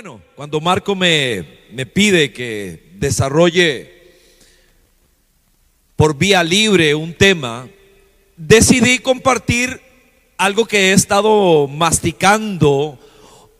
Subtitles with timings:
[0.00, 4.14] bueno, cuando Marco me, me pide que desarrolle
[5.96, 7.68] por vía libre un tema,
[8.36, 9.80] decidí compartir
[10.36, 12.96] algo que he estado masticando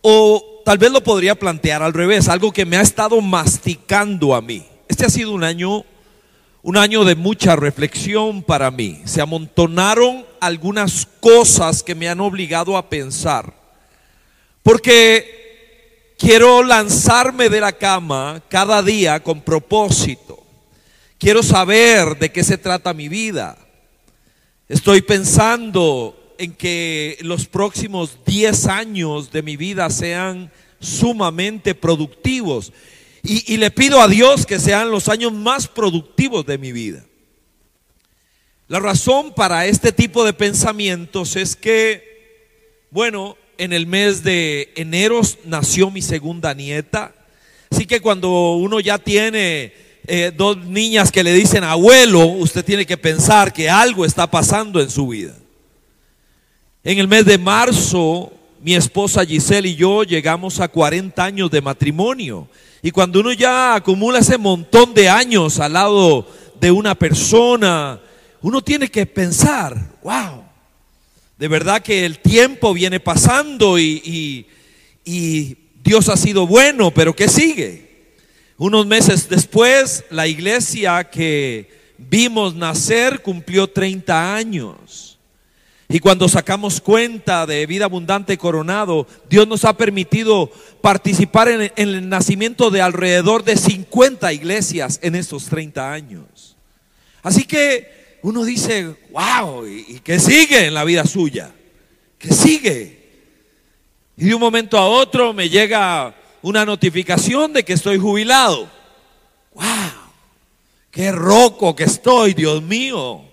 [0.01, 4.41] o tal vez lo podría plantear al revés, algo que me ha estado masticando a
[4.41, 4.65] mí.
[4.87, 5.85] Este ha sido un año
[6.63, 9.03] un año de mucha reflexión para mí.
[9.07, 13.53] Se amontonaron algunas cosas que me han obligado a pensar.
[14.63, 15.38] Porque
[16.19, 20.45] quiero lanzarme de la cama cada día con propósito.
[21.17, 23.57] Quiero saber de qué se trata mi vida.
[24.69, 32.73] Estoy pensando en que los próximos 10 años de mi vida sean sumamente productivos.
[33.23, 37.05] Y, y, le pido a Dios que sean los años más productivos de mi vida.
[38.69, 45.21] La razón para este tipo de pensamientos es que, bueno, en el mes de enero
[45.45, 47.13] nació mi segunda nieta.
[47.71, 49.73] Así que cuando uno ya tiene
[50.07, 54.81] eh, dos niñas que le dicen abuelo, usted tiene que pensar que algo está pasando
[54.81, 55.35] en su vida.
[56.85, 61.61] En el mes de marzo, mi esposa Giselle y yo llegamos a 40 años de
[61.61, 62.49] matrimonio.
[62.81, 66.27] Y cuando uno ya acumula ese montón de años al lado
[66.61, 68.01] de una persona,
[68.41, 70.48] uno tiene que pensar, wow,
[71.39, 74.47] de verdad que el tiempo viene pasando y,
[75.85, 78.13] Dios ha sido bueno, pero ¿qué sigue?
[78.59, 85.19] Unos meses después, la iglesia que vimos nacer cumplió 30 años.
[85.89, 90.51] Y cuando sacamos cuenta de vida abundante coronado, Dios nos ha permitido
[90.83, 96.57] participar en, el nacimiento de alrededor de 50 iglesias en estos 30 años.
[97.23, 101.55] Así que uno dice, wow, ¿y qué sigue en la vida suya?
[102.19, 102.99] ¿Qué sigue?
[104.17, 108.69] Y de un momento a otro me llega una notificación de que estoy jubilado.
[109.55, 109.65] ¡Wow!
[110.91, 113.25] ¡Qué roco que estoy, Dios mío!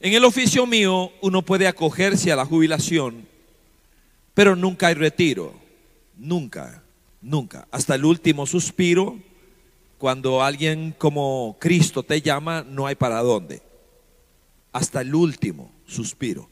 [0.00, 3.28] En el oficio mío uno puede acogerse a la jubilación,
[4.32, 5.52] pero nunca hay retiro.
[6.16, 6.82] Nunca,
[7.20, 7.68] nunca.
[7.70, 9.18] Hasta el último suspiro,
[10.00, 13.60] cuando alguien como Cristo te llama, no hay para dónde.
[14.72, 16.48] Hasta el último suspiro.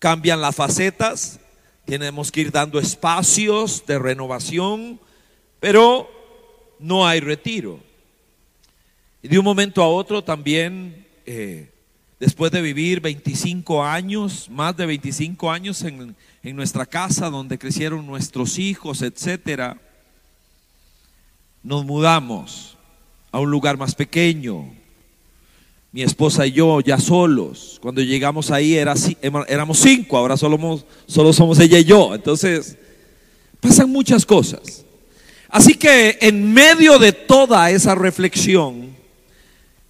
[0.00, 1.38] Cambian las facetas,
[1.84, 4.98] tenemos que ir dando espacios de renovación,
[5.60, 6.10] pero
[6.80, 7.78] no hay retiro.
[9.22, 11.06] Y de un momento a otro también...
[11.24, 11.70] Eh,
[12.18, 18.58] después de vivir 25 años, más de 25 años en, nuestra casa donde crecieron nuestros
[18.58, 19.78] hijos, etcétera,
[21.62, 22.77] nos mudamos
[23.30, 24.70] a un lugar más pequeño.
[25.92, 27.78] Mi esposa y yo ya solos.
[27.80, 28.94] Cuando llegamos ahí era,
[29.48, 32.14] éramos cinco, ahora solo, solo somos ella y yo.
[32.14, 32.76] Entonces,
[33.60, 34.84] pasan muchas cosas.
[35.48, 38.90] Así que en medio de toda esa reflexión,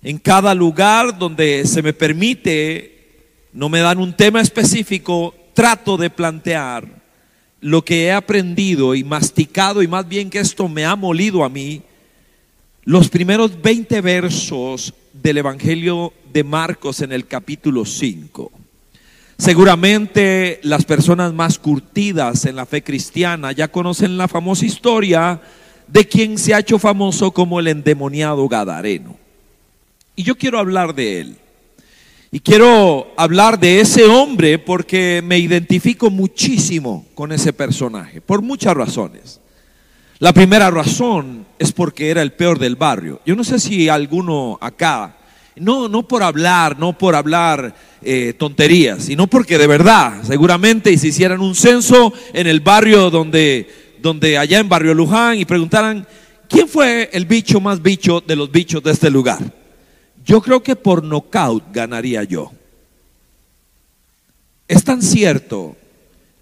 [0.03, 2.99] en cada lugar donde se me permite,
[3.53, 6.87] no me dan un tema específico, trato de plantear
[7.61, 11.49] lo que he aprendido y masticado y más bien que esto me ha molido a
[11.49, 11.83] mí,
[12.89, 18.51] los primeros 20 versos del Evangelio de Marcos en el capítulo 5.
[19.37, 25.39] Seguramente las personas más curtidas en la fe cristiana ya conocen la famosa historia
[25.87, 29.19] de quien se ha hecho famoso como el endemoniado Gadareno.
[30.17, 31.37] Y yo quiero hablar de él.
[32.31, 38.75] Y quiero hablar de ese hombre porque me identifico muchísimo con ese personaje, por muchas
[38.75, 39.41] razones.
[40.21, 43.21] La primera razón es porque era el peor del barrio.
[43.25, 45.17] Yo no sé si alguno acá,
[45.55, 50.99] no, no por hablar, no por hablar eh, tonterías, sino porque de verdad, seguramente, y
[50.99, 53.69] si hicieran un censo en el barrio donde,
[54.03, 56.05] donde allá en Barrio Luján y preguntaran,
[56.49, 59.39] ¿quién fue el bicho más bicho de los bichos de este lugar?
[60.25, 62.51] Yo creo que por nocaut ganaría yo.
[64.67, 65.77] Es tan cierto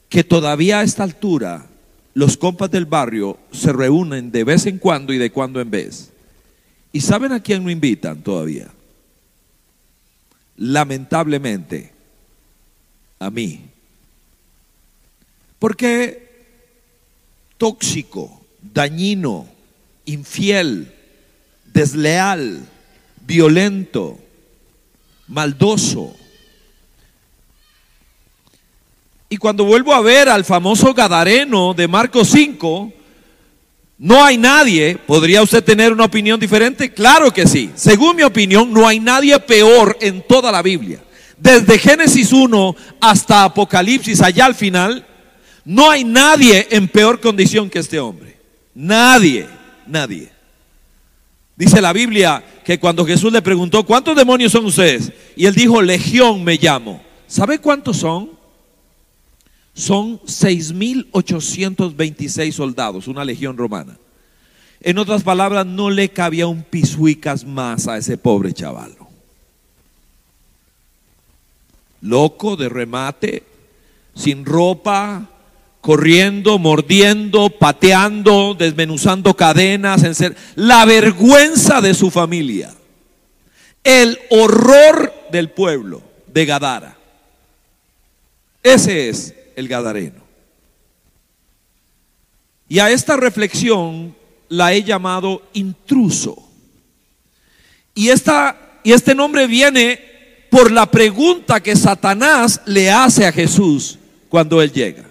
[0.08, 1.66] que todavía a esta altura
[2.16, 6.12] los compas del barrio se reúnen de vez en cuando y de cuando en vez.
[6.90, 8.68] ¿Y saben a quién no invitan todavía?
[10.56, 11.92] Lamentablemente,
[13.18, 13.66] a mí.
[15.58, 16.46] Porque
[17.58, 19.46] tóxico, dañino,
[20.06, 20.90] infiel,
[21.74, 22.66] desleal,
[23.26, 24.18] violento,
[25.28, 26.16] maldoso.
[29.28, 32.92] Y cuando vuelvo a ver al famoso Gadareno de Marcos 5,
[33.98, 36.92] no hay nadie, ¿podría usted tener una opinión diferente?
[36.92, 37.70] Claro que sí.
[37.74, 41.02] Según mi opinión, no hay nadie peor en toda la Biblia.
[41.38, 45.06] Desde Génesis 1 hasta Apocalipsis, allá al final,
[45.68, 48.36] No hay nadie en peor condición que este hombre.
[48.72, 49.48] Nadie,
[49.84, 50.30] nadie.
[51.56, 55.10] Dice la Biblia que cuando Jesús le preguntó, ¿cuántos demonios son ustedes?
[55.34, 57.02] Y él dijo, legión me llamo.
[57.26, 58.35] ¿Sabe cuántos son?
[59.76, 63.98] Son 6.826 soldados, una legión romana.
[64.80, 69.06] En otras palabras, no le cabía un pisuicas más a ese pobre chavalo.
[72.00, 73.42] Loco de remate,
[74.14, 75.28] sin ropa,
[75.82, 80.02] corriendo, mordiendo, pateando, desmenuzando cadenas,
[80.54, 82.72] la vergüenza de su familia,
[83.84, 86.00] el horror del pueblo
[86.32, 86.96] de Gadara.
[88.62, 90.24] Ese es el Gadareno.
[92.68, 94.14] Y a esta reflexión
[94.48, 96.48] la he llamado intruso.
[97.94, 100.00] Y, esta, y este nombre viene
[100.50, 103.98] por la pregunta que Satanás le hace a Jesús
[104.28, 105.04] cuando él llega.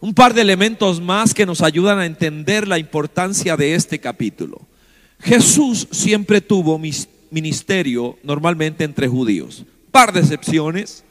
[0.00, 4.60] Un par de elementos más que nos ayudan a entender la importancia de este capítulo.
[5.20, 6.80] Jesús siempre tuvo
[7.30, 9.64] ministerio normalmente entre judíos.
[9.92, 11.04] Par de excepciones.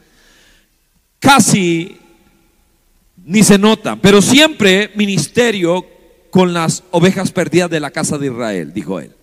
[1.19, 1.97] Casi
[3.25, 5.85] ni se nota, pero siempre ministerio
[6.29, 9.15] con las ovejas perdidas de la casa de Israel, dijo él.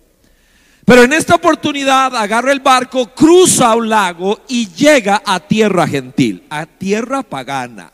[0.85, 6.43] Pero en esta oportunidad agarra el barco, cruza un lago y llega a tierra gentil,
[6.49, 7.91] a tierra pagana.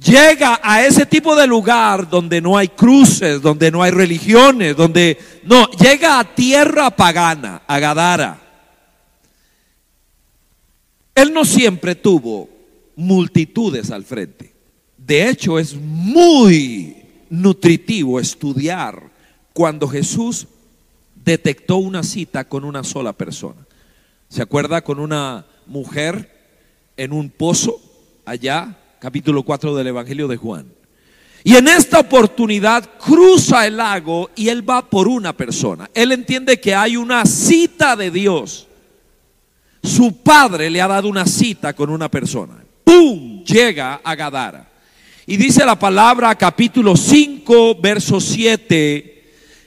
[0.00, 5.18] Llega a ese tipo de lugar donde no hay cruces, donde no hay religiones, donde
[5.42, 8.38] no, llega a tierra pagana, a Gadara.
[11.16, 12.48] Él no siempre tuvo
[12.94, 14.47] multitudes al frente.
[15.08, 16.94] De hecho, es muy
[17.30, 19.10] nutritivo estudiar
[19.54, 20.46] cuando Jesús
[21.24, 23.66] detectó una cita con una sola persona.
[24.28, 26.30] ¿Se acuerda con una mujer
[26.98, 27.80] en un pozo
[28.26, 30.66] allá, capítulo 4 del Evangelio de Juan?
[31.42, 35.88] Y en esta oportunidad cruza el lago y él va por una persona.
[35.94, 38.66] Él entiende que hay una cita de Dios.
[39.82, 42.62] Su padre le ha dado una cita con una persona.
[42.84, 43.42] ¡Pum!
[43.42, 44.67] Llega a Gadara.
[45.30, 49.24] Y dice la palabra capítulo 5, verso 7,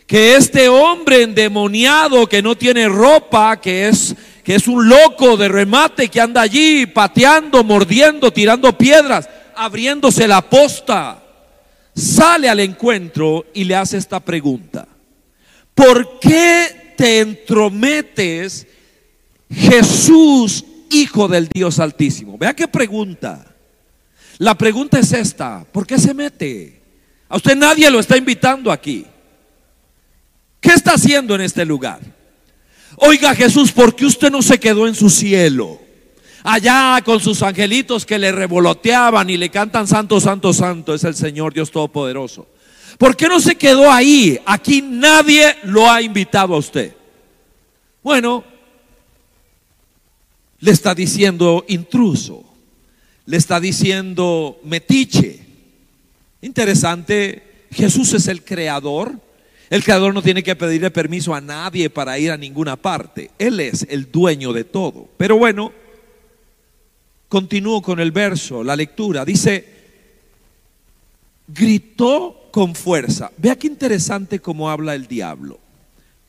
[0.08, 5.50] que este hombre endemoniado que no tiene ropa, que es que es un loco de
[5.50, 11.22] remate que anda allí pateando, mordiendo, tirando piedras, abriéndose la posta,
[11.96, 14.88] sale al encuentro y le hace esta pregunta.
[15.76, 18.66] ¿Por qué te entrometes,
[19.48, 22.36] Jesús, Hijo del Dios Altísimo?
[22.40, 23.51] Vea qué pregunta.
[24.42, 26.82] La pregunta es esta, ¿por qué se mete?
[27.30, 29.06] A usted nadie lo está invitando aquí.
[30.60, 32.00] ¿Qué está haciendo en este lugar?
[32.96, 35.80] Oiga Jesús, ¿por qué usted no se quedó en su cielo?
[36.42, 41.14] Allá con sus angelitos que le revoloteaban y le cantan santo, santo, santo, es el
[41.14, 42.48] Señor Dios Todopoderoso.
[42.98, 44.40] ¿Por qué no se quedó ahí?
[44.48, 46.96] Aquí nadie lo ha invitado a usted.
[48.02, 48.44] Bueno,
[50.62, 52.51] le está diciendo intruso
[53.32, 55.40] le está diciendo metiche.
[56.42, 59.18] Interesante, Jesús es el creador.
[59.70, 63.32] El creador no tiene que pedirle permiso a nadie para ir a ninguna parte.
[63.40, 65.08] Él es el dueño de todo.
[65.16, 65.72] Pero bueno,
[67.30, 69.24] continúo con el verso, la lectura.
[69.24, 69.66] Dice,
[71.48, 73.32] gritó con fuerza.
[73.38, 75.58] Vea qué interesante cómo habla el diablo.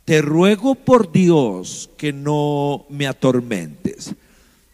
[0.04, 4.14] Te ruego por Dios que no me atormentes.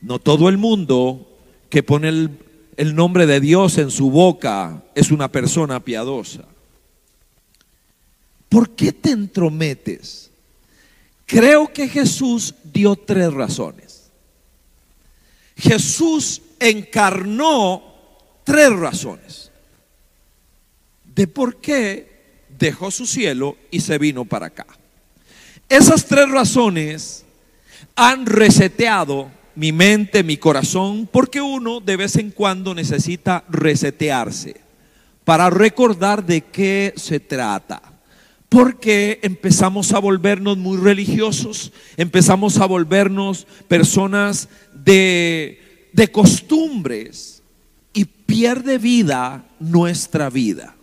[0.03, 1.28] No todo el mundo
[1.69, 6.45] que pone el, nombre de Dios en su boca es una persona piadosa.
[8.49, 10.31] ¿Por qué te entrometes?
[11.27, 14.11] Creo que Jesús dio tres razones.
[15.57, 17.83] Jesús encarnó
[18.45, 19.51] tres razones
[21.05, 24.67] de por qué dejó su cielo y se vino para acá.
[25.69, 27.25] Esas tres razones
[27.95, 34.61] han reseteado mi mente, mi corazón, porque uno de vez en cuando necesita resetearse
[35.25, 37.83] para recordar de qué se trata.
[38.49, 47.43] Porque empezamos a volvernos muy religiosos, empezamos a volvernos personas de, de costumbres
[47.93, 50.77] y pierde vida nuestra vida.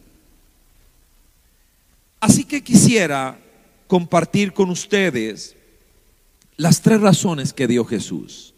[2.19, 3.39] Así que quisiera
[3.87, 5.55] compartir con ustedes
[6.57, 8.51] las tres razones que dio Jesús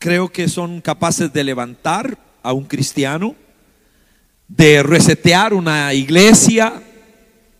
[0.00, 3.36] creo que son capaces de levantar a un cristiano,
[4.48, 6.82] de resetear una iglesia,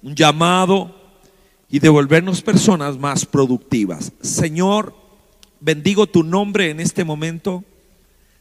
[0.02, 0.96] un llamado
[1.68, 4.12] y de volvernos personas más productivas.
[4.22, 4.94] Señor,
[5.60, 7.62] bendigo tu nombre en este momento.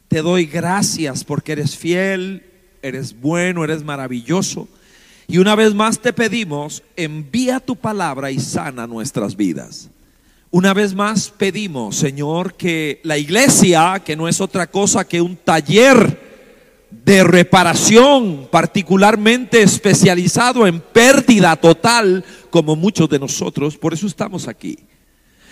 [0.08, 2.44] Te doy gracias porque eres fiel,
[2.82, 4.70] eres bueno, eres maravilloso.
[5.28, 9.90] Y una vez más te pedimos, envía tu palabra y sana nuestras vidas.
[10.52, 15.36] Una vez más pedimos, Señor, que la iglesia, que no es otra cosa que un
[15.36, 16.28] taller
[16.90, 24.80] de reparación particularmente especializado en pérdida total, como muchos de nosotros, por eso estamos aquí.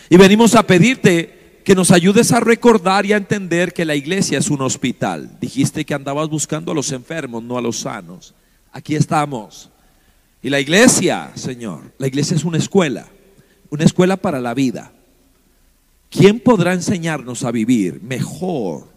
[0.09, 4.39] Y venimos a pedirte que nos ayudes a recordar y a entender que la iglesia
[4.39, 5.37] es un hospital.
[5.39, 8.33] Dijiste que andabas buscando a los enfermos, no a los sanos.
[8.71, 9.69] Aquí estamos.
[10.41, 13.05] Y la iglesia, Señor, la iglesia es una escuela
[13.69, 14.91] una escuela para la vida.
[16.09, 18.87] ¿Quién podrá enseñarnos a vivir mejor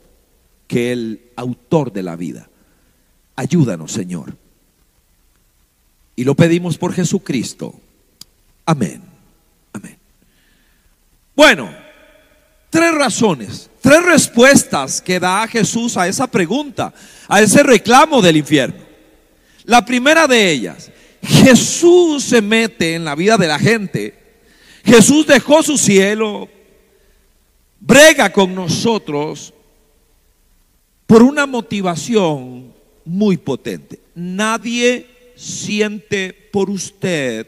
[0.66, 2.48] que el autor de la vida?
[3.36, 4.36] Ayúdanos, Señor.
[6.14, 7.74] Y lo pedimos por Jesucristo.
[8.66, 9.02] Amén.
[9.72, 9.96] Amén.
[11.34, 11.70] Bueno,
[12.68, 16.92] tres razones, tres respuestas que da Jesús a esa pregunta,
[17.28, 18.90] a ese reclamo del infierno.
[19.64, 20.90] La primera de ellas,
[21.22, 24.19] Jesús se mete en la vida de la gente
[24.84, 26.48] Jesús dejó su cielo,
[27.80, 29.52] brega con nosotros
[31.06, 32.72] por una motivación
[33.04, 34.00] muy potente.
[34.14, 37.46] Nadie siente por usted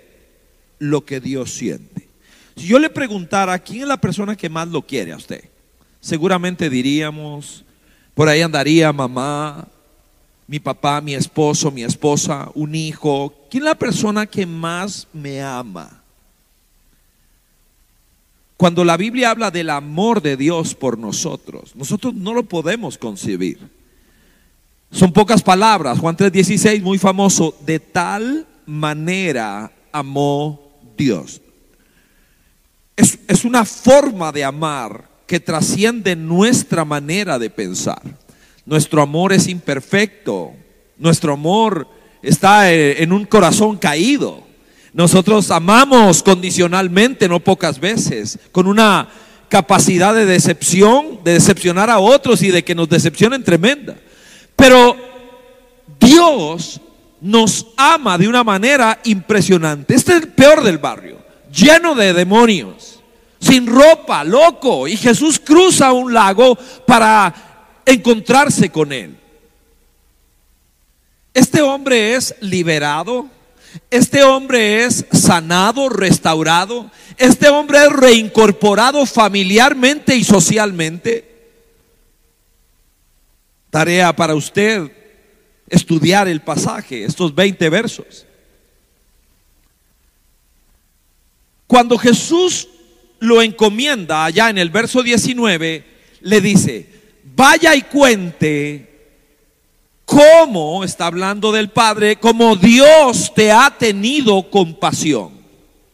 [0.79, 2.09] lo que Dios siente.
[2.57, 5.45] Si yo le preguntara quién es la persona que más lo quiere a usted,
[6.01, 7.65] seguramente diríamos,
[8.15, 9.69] por ahí andaría mamá,
[10.47, 13.33] mi papá, mi esposo, mi esposa, un hijo.
[13.51, 16.02] ¿Quién es la persona que más me ama?
[18.63, 23.59] Cuando la Biblia habla del amor de Dios por nosotros, nosotros no lo podemos concebir.
[24.93, 25.99] Son pocas palabras.
[25.99, 31.41] Juan 3:16, muy famoso, de tal manera amó Dios.
[32.95, 38.01] Es, es, una forma de amar que trasciende nuestra manera de pensar.
[38.65, 40.53] Nuestro amor es imperfecto.
[40.99, 41.89] Nuestro amor
[42.23, 44.42] está eh, en un corazón caído.
[44.93, 49.09] Nosotros amamos condicionalmente, no pocas veces, con una
[49.49, 53.97] capacidad de decepción, de decepcionar a otros y de que nos decepcionen tremenda.
[54.55, 54.97] Pero
[55.99, 56.81] Dios
[57.21, 59.95] nos ama de una manera impresionante.
[59.95, 61.19] Este es el peor del barrio,
[61.53, 63.01] lleno de demonios,
[63.41, 64.89] sin ropa, loco.
[64.89, 69.17] Y Jesús cruza un lago para encontrarse con él.
[71.33, 73.27] Este hombre es liberado
[73.91, 76.91] este hombre es sanado, restaurado.
[77.17, 81.31] Este hombre es reincorporado familiarmente y socialmente.
[83.71, 84.91] Tarea para usted
[85.69, 88.27] estudiar el pasaje, estos 20 versos.
[91.67, 92.69] Cuando Jesús
[93.19, 95.85] lo encomienda allá en el verso 19,
[96.21, 96.87] le dice,
[97.35, 98.92] vaya y cuente
[100.13, 105.33] cómo, está hablando del Padre, como Dios te ha tenido compasión.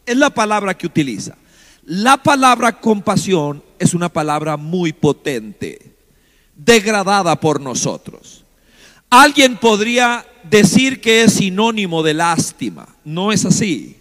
[0.05, 1.37] Es la palabra que utiliza.
[1.85, 5.95] La palabra compasión es una palabra muy potente,
[6.55, 8.43] degradada por nosotros.
[9.09, 12.87] Alguien podría decir que es sinónimo de lástima.
[13.05, 13.97] No es así.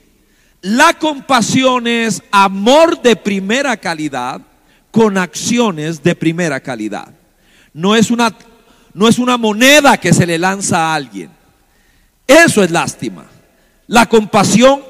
[0.61, 4.43] La compasión es amor de primera calidad
[4.91, 7.15] con acciones de primera calidad.
[7.73, 8.37] No es una
[8.95, 11.31] no es una moneda que se le lanza a alguien.
[12.27, 13.27] Eso es lástima.
[13.87, 14.83] La compasión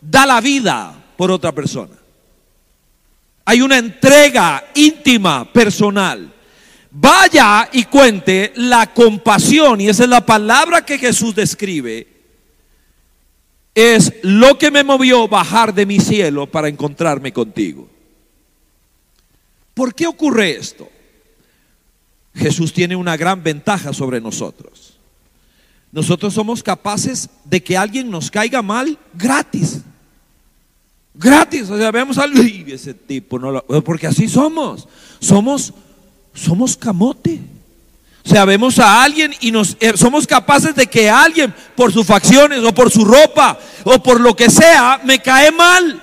[0.00, 1.96] da la vida por otra persona.
[3.46, 6.32] Hay una entrega íntima, personal.
[6.90, 12.06] Vaya y cuente la compasión, y esa es la palabra que Jesús describe,
[13.74, 17.88] es lo que me movió bajar de mi cielo para encontrarme contigo.
[19.74, 20.88] ¿Por qué ocurre esto?
[22.34, 24.98] Jesús tiene una gran ventaja sobre nosotros.
[25.92, 29.80] Nosotros somos capaces de que alguien nos caiga mal gratis.
[31.14, 34.88] Gratis, o sea, vemos y ese tipo no lo, porque así somos.
[35.20, 35.72] Somos
[36.34, 37.40] somos camote.
[38.24, 42.06] O sea, vemos a alguien y nos eh, somos capaces de que alguien por sus
[42.06, 46.02] facciones o por su ropa o por lo que sea me cae mal.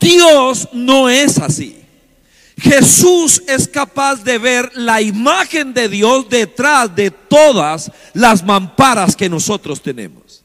[0.00, 1.77] Dios no es así.
[2.58, 9.28] Jesús es capaz de ver la imagen de Dios detrás de todas las mamparas que
[9.28, 10.44] nosotros tenemos.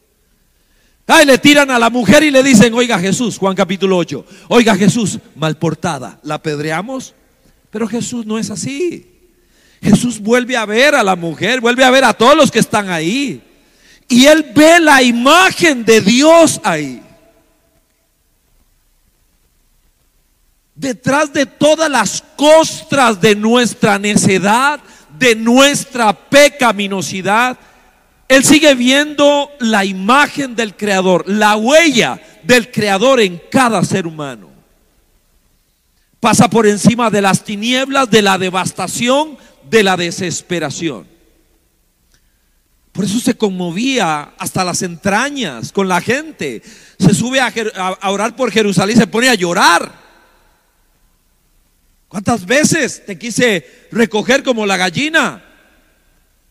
[1.08, 4.76] Ay, le tiran a la mujer y le dicen, oiga Jesús, Juan capítulo 8, oiga
[4.76, 7.14] Jesús, mal portada, ¿la apedreamos?
[7.72, 9.10] Pero Jesús no es así.
[9.82, 12.90] Jesús vuelve a ver a la mujer, vuelve a ver a todos los que están
[12.90, 13.42] ahí.
[14.08, 17.02] Y él ve la imagen de Dios ahí.
[20.76, 24.80] Detrás de todas las costras de nuestra necedad,
[25.18, 27.58] de nuestra pecaminosidad,
[28.28, 34.50] Él sigue viendo la imagen del Creador, la huella del Creador en cada ser humano.
[36.20, 39.38] Pasa por encima de las tinieblas, de la devastación,
[39.70, 41.14] de la desesperación.
[42.94, 46.62] Por eso se conmovía hasta las entrañas con la gente.
[47.00, 47.52] Se sube a,
[48.10, 50.03] orar por Jerusalén se pone a llorar.
[52.14, 55.44] ¿Cuántas veces te quise recoger como la gallina?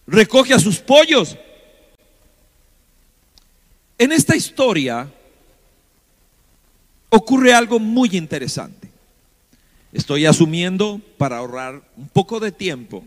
[0.09, 1.39] Recoge a sus pollos.
[3.97, 5.09] En esta historia
[7.11, 8.91] ocurre algo muy interesante.
[9.93, 13.05] Estoy asumiendo, para ahorrar un poco de tiempo,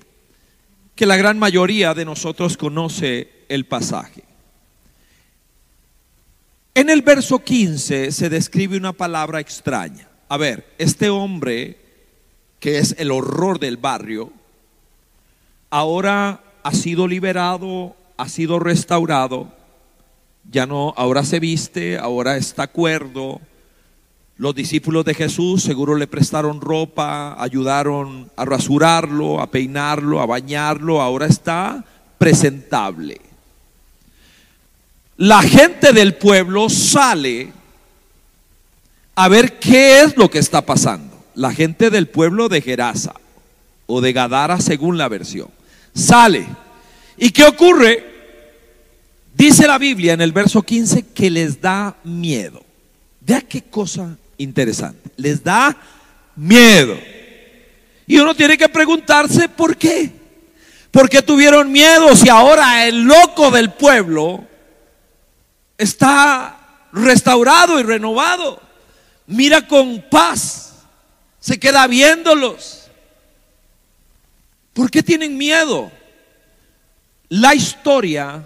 [0.95, 4.23] que la gran mayoría de nosotros conoce el pasaje.
[6.73, 10.07] En el verso 15 se describe una palabra extraña.
[10.29, 11.83] A ver, este hombre,
[12.59, 14.31] que es el horror del barrio,
[15.69, 19.51] ahora ha sido liberado, ha sido restaurado,
[20.51, 23.41] ya no, ahora se viste, ahora está cuerdo.
[24.37, 31.01] Los discípulos de Jesús seguro le prestaron ropa, ayudaron a rasurarlo, a peinarlo, a bañarlo,
[31.01, 31.83] ahora está
[32.17, 33.21] presentable.
[35.17, 37.53] La gente del pueblo sale
[39.15, 41.14] a ver qué es lo que está pasando.
[41.35, 43.13] La gente del pueblo de Gerasa
[43.85, 45.49] o de Gadara según la versión.
[45.93, 46.47] Sale.
[47.17, 48.15] ¿Y qué ocurre?
[49.35, 52.63] Dice la Biblia en el verso 15 que les da miedo.
[53.21, 55.09] Vea qué cosa interesante.
[55.17, 55.75] Les da
[56.35, 56.97] miedo.
[58.07, 60.11] Y uno tiene que preguntarse por qué.
[60.91, 64.45] ¿Por qué tuvieron miedo si ahora el loco del pueblo
[65.77, 68.61] está restaurado y renovado?
[69.27, 70.64] Mira con paz.
[71.45, 72.87] Se queda viéndolos.
[74.73, 75.91] ¿Por qué tienen miedo?
[77.29, 78.43] La historia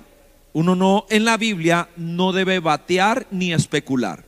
[0.51, 4.25] uno no en la Biblia no debe batear ni especular.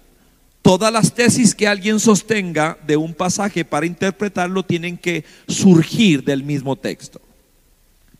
[0.62, 6.46] Todas las tesis que alguien sostenga de un pasaje para interpretarlo tienen que surgir del
[6.46, 7.20] mismo texto.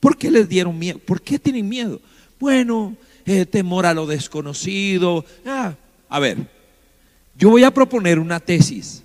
[0.02, 1.00] ¿Por qué les dieron miedo?
[1.00, 2.02] ¿Por qué tienen miedo?
[2.42, 5.24] Bueno, eh, temor a lo desconocido.
[5.46, 5.76] Ah,
[6.10, 6.40] a ver,
[7.38, 9.02] yo voy a proponer una tesis.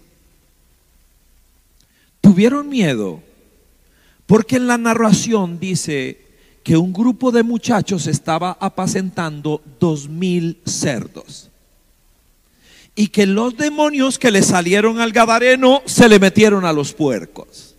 [2.27, 3.23] Tuvieron miedo
[4.27, 6.27] porque en la narración dice
[6.65, 11.51] que un grupo de muchachos estaba apacentando dos mil cerdos.
[12.97, 17.77] Y que los demonios que le salieron al gadareno se le metieron a los puercos.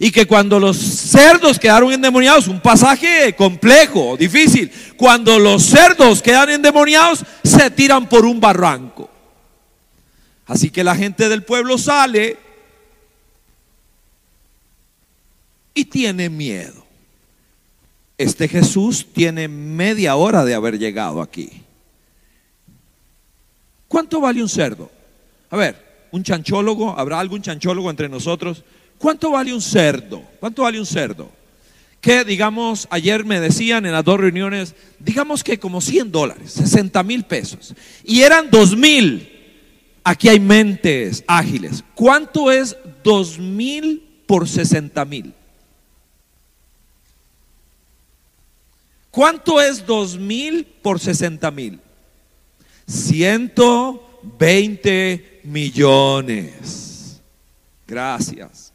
[0.00, 6.50] Y que cuando los cerdos quedaron endemoniados, un pasaje complejo, difícil, cuando los cerdos quedan
[6.50, 9.08] endemoniados, se tiran por un barranco.
[10.46, 12.43] Así que la gente del pueblo sale
[15.74, 16.84] y tiene miedo.
[18.16, 21.50] Este Jesús tiene media hora de haber llegado aquí.
[23.88, 24.90] ¿Cuánto vale un cerdo?
[25.50, 28.64] A ver, un chanchólogo, ¿habrá algún chanchólogo entre nosotros?
[28.98, 30.22] ¿Cuánto vale un cerdo?
[30.38, 31.30] ¿Cuánto vale un cerdo?
[32.00, 37.02] Que digamos, ayer me decían en las dos reuniones, digamos que como 100 dólares, 60
[37.02, 37.74] mil pesos.
[38.04, 39.30] Y eran 2 mil.
[40.04, 41.82] Aquí hay mentes ágiles.
[41.94, 45.34] ¿Cuánto es 2 mil por 60 mil?
[49.14, 51.78] ¿Cuánto es dos mil por 60 mil?
[52.88, 57.22] 120 millones.
[57.86, 58.72] Gracias.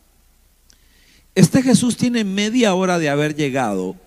[1.35, 3.97] Este Jesús tiene media hora de haber llegado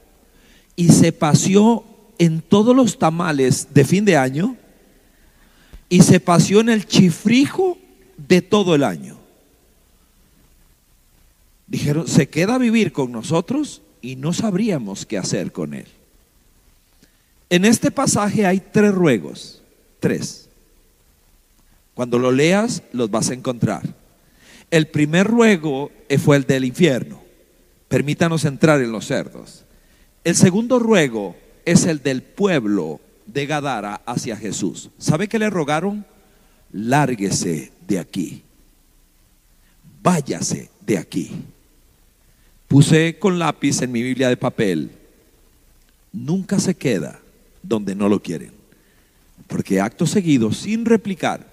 [0.75, 1.85] y se paseó
[2.19, 4.57] en todos los tamales de fin de año
[5.91, 7.77] y se paseó en el chifrijo
[8.17, 9.19] de todo el año.
[11.67, 15.89] Dijeron, se queda a vivir con nosotros y no sabríamos qué hacer con él.
[17.53, 19.61] En este pasaje hay tres ruegos,
[20.01, 20.49] tres.
[21.93, 23.83] Cuando lo leas, los vas a encontrar.
[24.71, 27.23] El primer ruego fue el del infierno.
[27.89, 29.67] Permítanos entrar en los cerdos.
[30.25, 31.37] El segundo ruego
[31.67, 34.89] es el del pueblo de Gadara hacia Jesús.
[34.97, 36.07] ¿Sabe qué le rogaron?
[36.73, 38.45] Lárguese de aquí.
[40.03, 41.33] Váyase de aquí.
[42.67, 44.91] Puse con lápiz en mi Biblia de papel.
[46.15, 47.22] Nunca se queda
[47.63, 48.53] donde no lo quieren.
[49.47, 51.47] Porque acto seguido, sin replicar,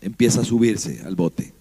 [0.00, 1.52] empieza a subirse al bote.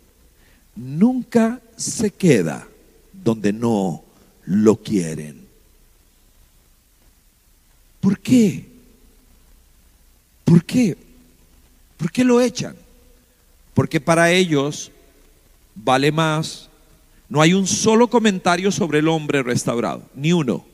[0.75, 2.67] Nunca se queda
[3.11, 4.03] donde no
[4.45, 5.45] lo quieren.
[7.99, 8.65] ¿Por qué?
[10.43, 10.97] ¿Por qué?
[11.97, 12.75] ¿Por qué lo echan?
[13.73, 14.91] Porque para ellos
[15.75, 16.69] vale más.
[17.29, 20.65] No hay un solo comentario sobre el hombre restaurado, ni uno.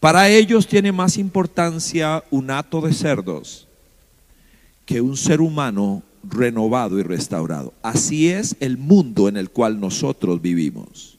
[0.00, 3.68] Para ellos tiene más importancia un hato de cerdos
[4.86, 7.74] que un ser humano renovado y restaurado.
[7.82, 11.18] Así es el mundo en el cual nosotros vivimos.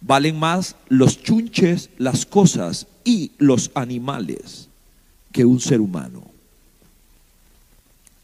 [0.00, 4.68] Valen más los chunches, las cosas y los animales
[5.32, 6.22] que un ser humano.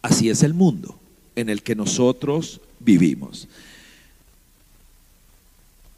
[0.02, 0.98] Así es el mundo
[1.34, 3.48] en el que nosotros vivimos.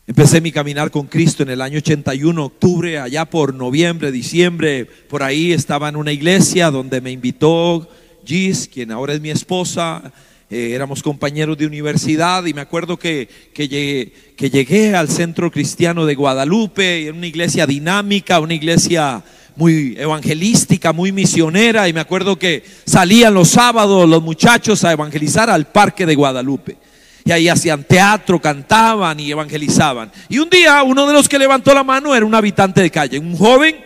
[0.08, 5.24] Empecé mi caminar con Cristo en el año 81, octubre, allá por noviembre, diciembre, por
[5.24, 7.88] ahí estaba en una iglesia donde me invitó
[8.24, 10.12] Gis, quien ahora es mi esposa,
[10.48, 15.50] eh, éramos compañeros de universidad y me acuerdo que, que, llegué, que llegué al centro
[15.50, 19.24] cristiano de Guadalupe, en una iglesia dinámica, una iglesia
[19.56, 25.50] muy evangelística, muy misionera, y me acuerdo que salían los sábados los muchachos a evangelizar
[25.50, 26.76] al parque de Guadalupe.
[27.26, 30.12] Y ahí hacían teatro, cantaban y evangelizaban.
[30.28, 33.18] Y un día uno de los que levantó la mano era un habitante de calle,
[33.18, 33.84] un joven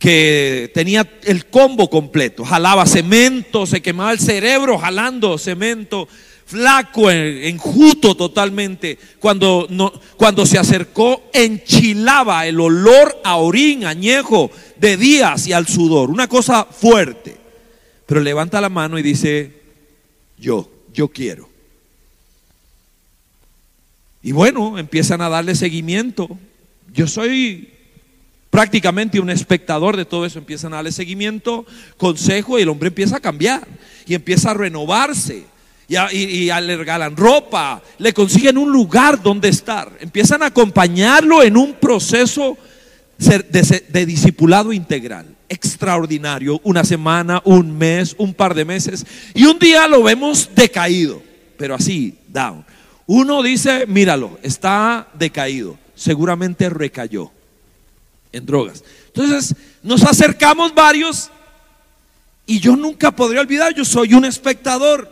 [0.00, 6.08] que tenía el combo completo, jalaba cemento, se quemaba el cerebro jalando cemento,
[6.44, 8.98] flaco, enjuto totalmente.
[9.20, 9.68] Cuando,
[10.16, 16.28] cuando se acercó, enchilaba el olor a orín añejo de días y al sudor, una
[16.28, 17.36] cosa fuerte.
[18.06, 19.52] Pero levanta la mano y dice,
[20.36, 21.48] yo, yo quiero.
[24.28, 26.28] Y bueno, empiezan a darle seguimiento.
[26.92, 27.70] Yo soy
[28.50, 30.38] prácticamente un espectador de todo eso.
[30.38, 31.64] Empiezan a darle seguimiento,
[31.96, 33.66] consejo y el hombre empieza a cambiar
[34.06, 35.46] y empieza a renovarse.
[35.88, 39.96] Y, le regalan ropa, le consiguen un lugar donde estar.
[39.98, 42.58] Empiezan a acompañarlo en un proceso
[43.16, 49.58] de, de discipulado integral extraordinario, una semana, un mes, un par de meses, y un
[49.58, 51.22] día lo vemos decaído,
[51.56, 52.66] pero así, down.
[53.08, 57.32] Uno dice, míralo, está decaído, seguramente recayó
[58.32, 58.84] en drogas.
[59.06, 61.30] Entonces nos acercamos varios
[62.44, 65.10] y yo nunca podría olvidar, yo soy un espectador,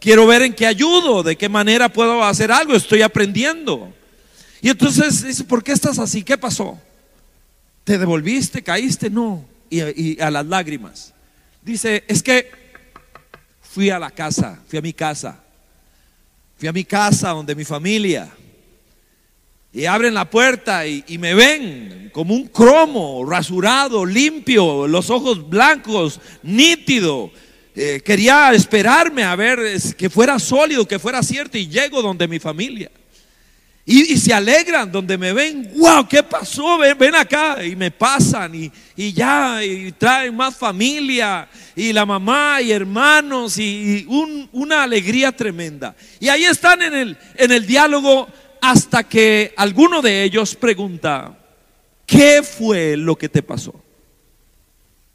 [0.00, 3.92] quiero ver en qué ayudo, de qué manera puedo hacer algo, estoy aprendiendo.
[4.60, 6.22] Y entonces dice, ¿por qué estás así?
[6.22, 6.80] ¿Qué pasó?
[7.82, 8.62] ¿Te devolviste?
[8.62, 9.10] ¿Caíste?
[9.10, 9.44] No.
[9.68, 11.12] Y, y a las lágrimas.
[11.60, 12.48] Dice, es que
[13.62, 15.41] fui a la casa, fui a mi casa
[16.62, 18.30] Fui a mi casa donde mi familia.
[19.72, 26.20] Y abren la puerta y, me ven como un cromo, rasurado, limpio, los ojos blancos,
[26.44, 27.32] nítido.
[27.74, 29.58] Eh, quería esperarme a ver
[29.98, 32.92] que fuera sólido, que fuera cierto y llego donde mi familia.
[33.84, 36.78] Y, se alegran donde me ven, wow, ¿qué pasó?
[36.78, 37.64] Ven, ven acá.
[37.64, 44.06] Y me pasan y, ya, y traen más familia, y la mamá y hermanos, y,
[44.52, 45.96] una alegría tremenda.
[46.20, 48.28] Y ahí están en el, en el diálogo
[48.60, 51.36] hasta que alguno de ellos pregunta,
[52.06, 53.74] ¿qué fue lo que te pasó?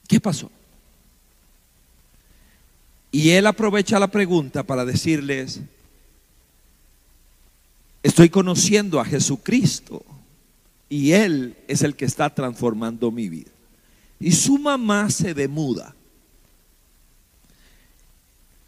[0.08, 0.51] ¿Qué pasó?
[3.12, 5.62] Y él aprovecha la pregunta para decirles,
[8.08, 10.02] Estoy conociendo a Jesucristo
[10.88, 13.52] y Él es el que está transformando mi vida.
[14.17, 15.93] Y su mamá se demuda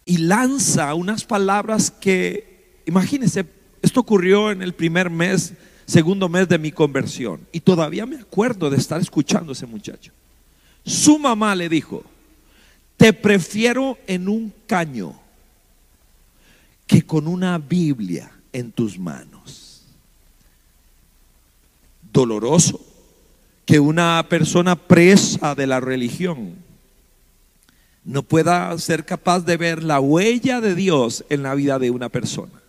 [0.03, 3.45] y lanza unas palabras que, imagínense,
[3.81, 5.53] esto ocurrió en el primer mes,
[5.85, 7.39] segundo mes de mi conversión.
[7.53, 10.11] Y todavía me acuerdo de estar escuchando a ese muchacho.
[10.83, 12.03] Su mamá le dijo,
[12.97, 15.17] te prefiero en un caño
[16.85, 19.83] que con una Biblia en tus manos.
[22.11, 22.85] Doloroso
[23.65, 26.55] que una persona presa de la religión
[28.03, 32.09] no pueda ser capaz de ver la huella de Dios en la vida de una
[32.09, 32.63] persona.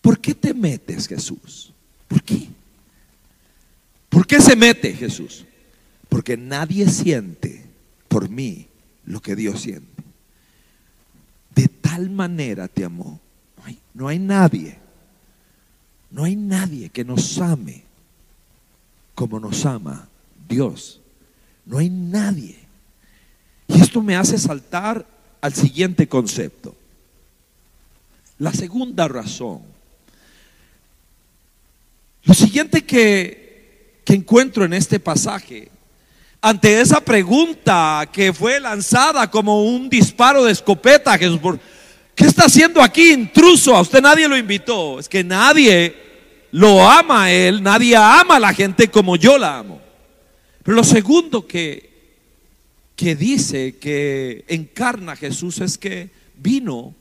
[0.00, 1.72] ¿Por qué te metes, Jesús?
[2.08, 2.48] ¿Por qué?
[4.08, 5.44] ¿Por qué se mete Jesús?
[6.08, 7.66] Porque nadie siente
[8.08, 8.68] por mí
[9.04, 10.02] lo que Dios siente.
[11.54, 13.20] De tal manera te amó
[13.94, 14.78] no hay nadie,
[16.10, 17.84] no hay nadie que nos ame
[19.14, 20.08] como nos ama
[20.48, 21.00] Dios.
[21.64, 22.58] No hay nadie.
[23.68, 25.06] Y esto me hace saltar
[25.40, 26.74] al siguiente concepto.
[28.38, 29.62] La segunda razón.
[32.24, 35.70] Lo siguiente que, que encuentro en este pasaje,
[36.40, 41.58] ante esa pregunta que fue lanzada como un disparo de escopeta, Jesús, por,
[42.14, 43.74] ¿Qué está haciendo aquí, intruso?
[43.74, 44.98] A usted nadie lo invitó.
[44.98, 45.94] Es que nadie
[46.50, 49.80] lo ama a él, nadie ama a la gente como yo la amo.
[50.62, 51.90] Pero lo segundo que,
[52.94, 56.94] que dice que encarna Jesús es que vino,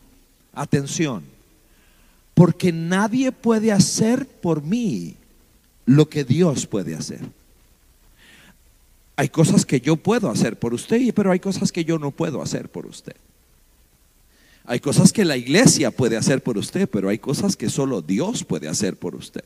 [0.54, 1.24] atención,
[2.34, 5.16] porque nadie puede hacer por mí
[5.86, 7.20] lo que Dios puede hacer.
[9.18, 12.42] Hay cosas que yo puedo hacer por usted, pero hay cosas que yo no puedo
[12.42, 13.16] hacer por usted.
[14.66, 18.44] Hay cosas que la iglesia puede hacer por usted, pero hay cosas que solo Dios
[18.44, 19.44] puede hacer por usted.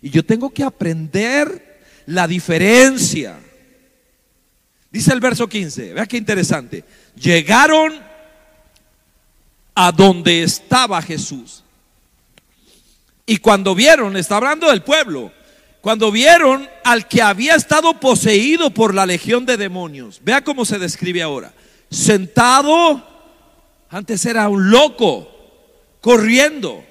[0.00, 3.38] Y yo tengo que aprender la diferencia.
[4.90, 6.84] Dice el verso 15, vea qué interesante.
[7.16, 7.94] Llegaron
[9.74, 11.64] a donde estaba Jesús.
[13.26, 15.32] Y cuando vieron, está hablando del pueblo,
[15.80, 20.78] cuando vieron al que había estado poseído por la legión de demonios, vea cómo se
[20.78, 21.52] describe ahora,
[21.90, 23.13] sentado,
[23.94, 25.28] antes era un loco,
[26.00, 26.84] corriendo,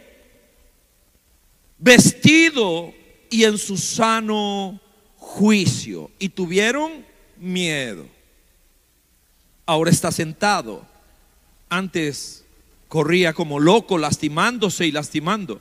[1.77, 2.93] vestido
[3.29, 4.79] y en su sano
[5.17, 8.07] juicio, y tuvieron miedo.
[9.65, 10.85] Ahora está sentado,
[11.67, 12.45] antes
[12.87, 15.59] corría como loco, lastimándose y lastimando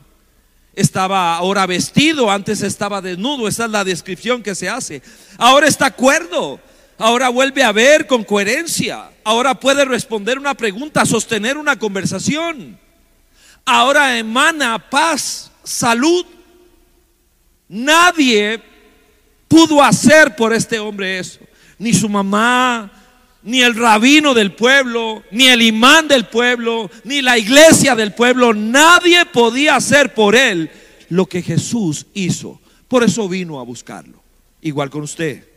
[0.74, 5.02] estaba ahora vestido, antes estaba desnudo, esa es la descripción que se hace.
[5.36, 6.60] Ahora está cuerdo,
[7.02, 12.78] ahora vuelve a ver con coherencia, ahora puede responder una pregunta, sostener una conversación,
[13.64, 16.24] ahora emana paz, salud.
[17.68, 18.62] Nadie
[19.48, 21.40] pudo hacer por este hombre eso,
[21.76, 22.92] ni su mamá,
[23.42, 28.54] ni el rabino del pueblo, ni el imán del pueblo, ni la iglesia del pueblo,
[28.54, 30.70] nadie podía hacer por él
[31.08, 32.60] lo que Jesús hizo.
[32.86, 34.22] Por eso vino a buscarlo.
[34.60, 35.51] Igual con usted.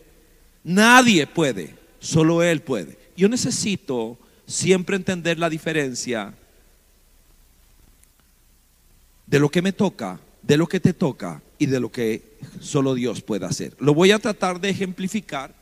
[0.66, 2.98] Nadie puede, solo Él puede.
[3.16, 6.34] Yo necesito siempre entender la diferencia
[9.28, 12.96] de lo que me toca, de lo que te toca y de lo que solo
[12.96, 13.76] Dios puede hacer.
[13.80, 15.54] Lo voy a tratar de ejemplificar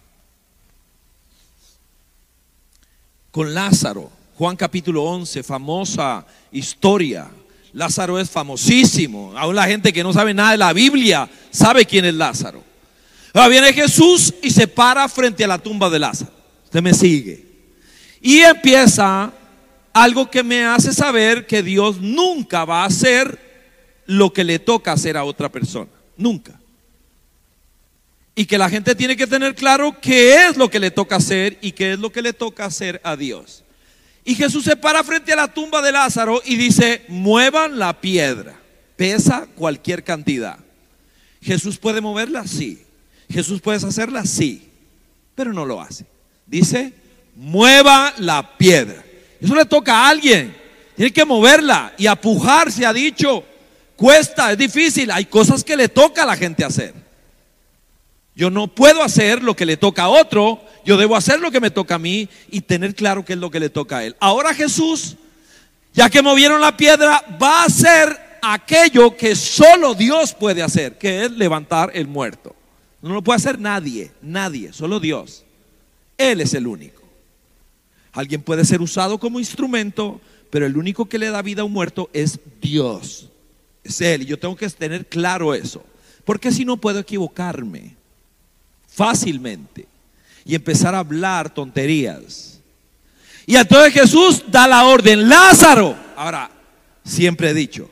[3.30, 4.10] con Lázaro.
[4.38, 7.30] Juan capítulo 11, famosa historia.
[7.74, 9.34] Lázaro es famosísimo.
[9.38, 12.73] Aún la gente que no sabe nada de la Biblia sabe quién es Lázaro.
[13.34, 16.32] Ahora viene Jesús y se para frente a la tumba de Lázaro.
[16.66, 17.44] Usted me sigue.
[18.22, 19.34] Y empieza
[19.92, 23.40] algo que me hace saber que Dios nunca va a hacer
[24.06, 25.90] lo que le toca hacer a otra persona.
[26.16, 26.60] Nunca.
[28.36, 31.58] Y que la gente tiene que tener claro qué es lo que le toca hacer
[31.62, 33.64] y qué es lo que le toca hacer a Dios.
[34.26, 38.60] Y Jesús se para frente a la tumba de Lázaro y dice, muevan la piedra.
[38.96, 40.58] Pesa cualquier cantidad.
[41.42, 42.84] Jesús puede moverla, sí.
[43.34, 44.70] Jesús puede hacerla, sí.
[45.36, 46.06] Pero no lo hace.
[46.46, 46.94] Dice,
[47.36, 49.04] mueva la piedra.
[49.42, 50.56] Eso le toca a alguien.
[50.96, 53.44] Tiene que moverla y apujar, se ha dicho.
[53.96, 55.12] Cuesta, es difícil.
[55.12, 56.94] Hay cosas que le toca a la gente hacer.
[58.36, 61.60] Yo no puedo hacer lo que le toca a otro, yo debo hacer lo que
[61.60, 64.16] me toca a mí y tener claro qué es lo que le toca a él.
[64.20, 65.18] Ahora Jesús,
[65.94, 71.26] ya que movieron la piedra, va a hacer aquello que solo Dios puede hacer, que
[71.26, 72.56] es levantar el muerto.
[73.04, 75.44] No lo puede hacer nadie, nadie, solo Dios.
[76.18, 77.04] Él es el único.
[78.14, 81.74] Alguien puede ser usado como instrumento, pero el único que le da vida a un
[81.74, 83.30] muerto es Dios.
[83.84, 84.22] Es Él.
[84.22, 85.84] Y yo tengo que tener claro eso.
[86.24, 87.98] Porque si no puedo equivocarme
[88.88, 89.86] fácilmente
[90.46, 92.62] y empezar a hablar tonterías.
[93.46, 95.98] Y entonces Jesús da la orden, Lázaro.
[96.16, 96.50] Ahora,
[97.04, 97.92] siempre he dicho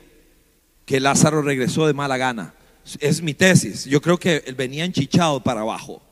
[0.86, 2.54] que Lázaro regresó de mala gana.
[2.98, 3.84] Es mi tesis.
[3.84, 6.02] Yo creo que él venía enchichado para abajo.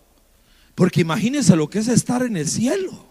[0.75, 3.11] Porque imagínense lo que es estar en el cielo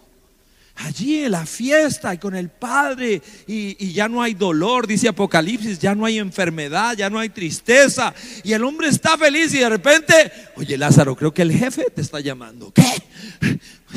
[0.84, 5.78] allí en la fiesta y con el Padre y, ya no hay dolor, dice Apocalipsis,
[5.78, 9.68] ya no hay enfermedad, ya no hay tristeza y el hombre está feliz y de
[9.68, 12.72] repente, oye Lázaro, creo que el jefe te está llamando.
[12.72, 13.02] ¿Qué?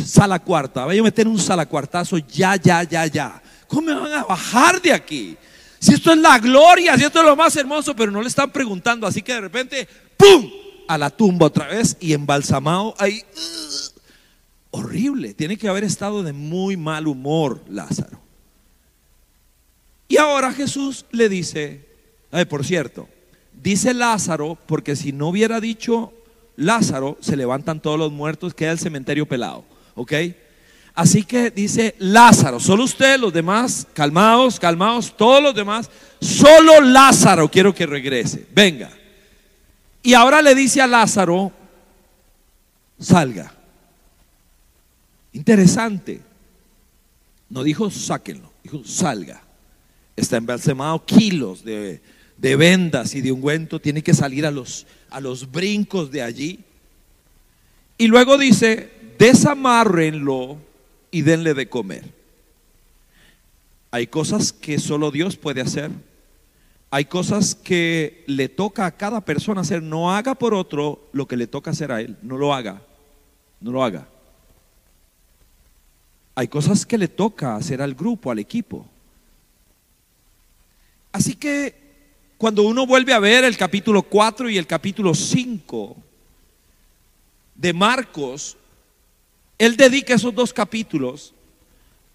[0.06, 3.42] Sala cuarta, voy a meter un sala cuartazo ya, ya, ya, ya.
[3.68, 5.38] ¿Cómo me van a bajar de aquí?
[5.84, 8.50] Si esto es la gloria, si esto es lo más hermoso, pero no le están
[8.52, 10.50] preguntando, así que de repente, ¡pum!
[10.88, 13.22] A la tumba otra vez y embalsamado ahí
[14.72, 15.34] horrible.
[15.34, 18.18] Tiene que haber estado de muy mal humor Lázaro.
[20.08, 21.86] Y ahora Jesús le dice,
[22.50, 23.10] por cierto,
[23.62, 26.14] dice Lázaro, porque si no hubiera dicho
[26.56, 29.66] Lázaro, se levantan todos los muertos, queda el cementerio pelado.
[29.96, 30.14] ¿Ok?
[30.96, 35.90] Así que dice Lázaro, solo usted, los demás, calmados, calmados, todos los demás,
[36.22, 38.92] solo Lázaro quiero que regrese, venga.
[40.04, 41.52] Y ahora le dice a Lázaro,
[43.00, 43.54] salga.
[45.32, 46.22] Interesante.
[47.50, 49.42] No dijo sáquenlo, dijo salga.
[50.16, 52.02] Está embalsamado kilos de,
[52.38, 56.60] vendas y de ungüento, tiene que salir a los, a los brincos de allí.
[57.98, 60.60] Y luego dice, desamárrenlo
[61.14, 62.12] y denle de comer.
[63.92, 65.92] Hay cosas que solo Dios puede hacer.
[66.90, 69.84] Hay cosas que le toca a cada persona hacer.
[69.84, 72.18] No haga por otro lo que le toca hacer a él.
[72.24, 72.82] No lo haga.
[73.62, 74.08] no lo haga.
[76.34, 78.88] Hay cosas que le toca hacer al grupo, al equipo.
[81.12, 81.76] Así que
[82.40, 85.96] cuando uno vuelve a ver el capítulo 4 y el capítulo 5
[87.54, 88.58] de Marcos,
[89.58, 91.34] él dedica esos dos capítulos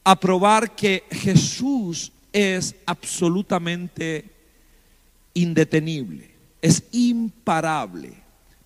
[0.05, 4.24] a probar que Jesús es absolutamente
[5.35, 8.12] indetenible, es imparable,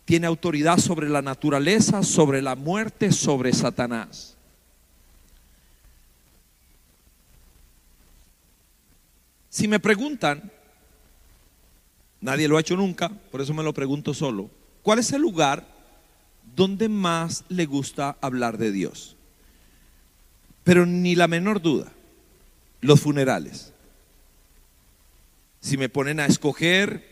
[0.04, 4.36] tiene autoridad sobre la naturaleza, sobre la muerte, sobre Satanás.
[9.48, 10.50] Si me preguntan,
[12.20, 14.48] nadie lo ha hecho nunca, por eso me lo pregunto solo,
[14.82, 15.66] ¿cuál es el lugar
[16.54, 19.16] donde más le gusta hablar de Dios?
[20.64, 21.92] Pero ni la menor duda,
[22.80, 23.72] los funerales.
[25.60, 27.06] Si me ponen a escoger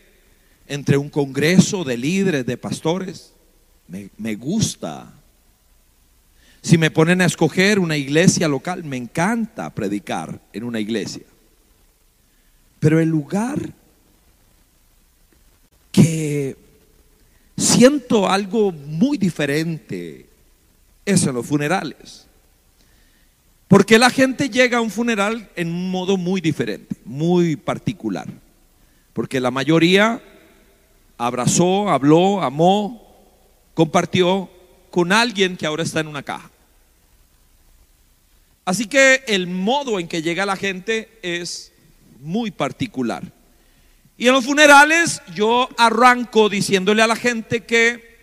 [0.67, 3.33] entre un congreso de líderes, de pastores,
[3.87, 5.11] me, me gusta.
[6.61, 11.23] Si me ponen a escoger una iglesia local, me encanta predicar en una iglesia.
[12.79, 13.73] Pero el lugar
[15.91, 16.55] que
[17.81, 20.27] siento algo muy diferente
[21.03, 22.27] es en los funerales.
[23.67, 28.27] Porque la gente llega a un funeral en un modo muy diferente, muy particular.
[29.13, 30.21] Porque la mayoría
[31.17, 33.01] abrazó, habló, amó,
[33.73, 34.47] compartió
[34.91, 36.51] con alguien que ahora está en una caja.
[38.63, 41.73] Así que el modo en que llega la gente es
[42.19, 43.23] muy particular.
[44.21, 48.19] Y en los funerales yo arranco diciéndole a la gente que,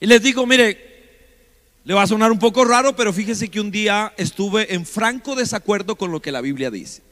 [0.00, 3.70] y les digo, mire, le va a sonar un poco raro, pero fíjese que un
[3.70, 7.02] día estuve en franco desacuerdo con lo que la Biblia dice.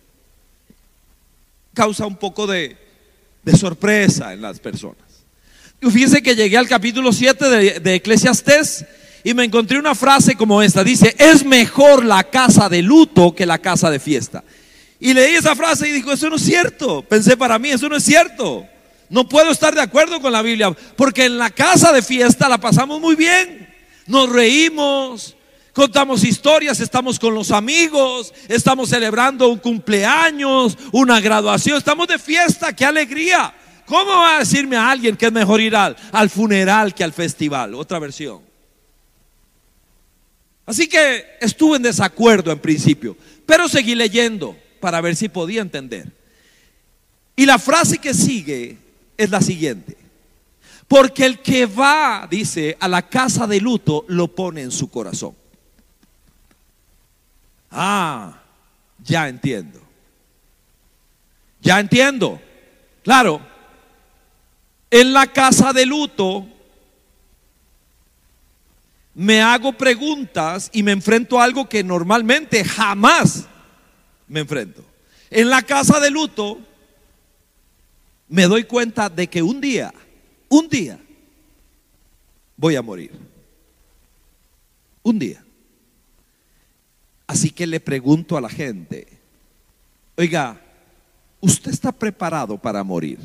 [1.75, 2.79] Causa un poco de,
[3.43, 5.05] de sorpresa en las personas.
[5.83, 8.93] Y fíjese que llegué al capítulo 7 de, de
[9.25, 10.83] y me encontré una frase como esta.
[10.83, 14.43] Dice, es mejor la casa de luto que la casa de fiesta.
[15.01, 17.03] Y leí esa frase y dijo, eso no es cierto.
[17.03, 18.67] Pensé para mí, eso no es cierto.
[19.09, 22.59] No puedo estar de acuerdo con la Biblia, porque en la casa de fiesta la
[22.59, 23.69] pasamos muy bien.
[24.07, 25.37] Nos reímos,
[25.73, 32.75] contamos historias, estamos con los amigos, estamos celebrando un cumpleaños, una graduación, estamos de fiesta,
[32.75, 33.55] qué alegría.
[33.87, 37.13] ¿Cómo va a decirme a alguien que es mejor ir al, al funeral que al
[37.13, 37.75] festival?
[37.75, 38.43] Otra versión.
[40.67, 46.13] Así que estuve en desacuerdo en principio, pero seguí leyendo para ver si podía entender.
[47.37, 48.79] Y la frase que sigue
[49.17, 49.97] es la siguiente.
[50.89, 55.35] Porque el que va, dice, a la casa de luto, lo pone en su corazón.
[57.71, 58.41] Ah,
[59.05, 59.81] ya entiendo.
[61.61, 62.41] Ya entiendo.
[63.03, 63.41] Claro,
[64.91, 66.47] en la casa de luto
[69.15, 73.49] me hago preguntas y me enfrento a algo que normalmente jamás
[74.29, 74.85] me enfrento.
[75.31, 76.59] En la casa de luto
[78.29, 79.93] me doy cuenta de que un día,
[80.49, 80.99] un día,
[82.57, 83.13] voy a morir.
[85.03, 85.45] Un día.
[87.27, 89.07] Así que le pregunto a la gente,
[90.17, 90.61] oiga,
[91.41, 93.19] ¿usted está preparado para morir?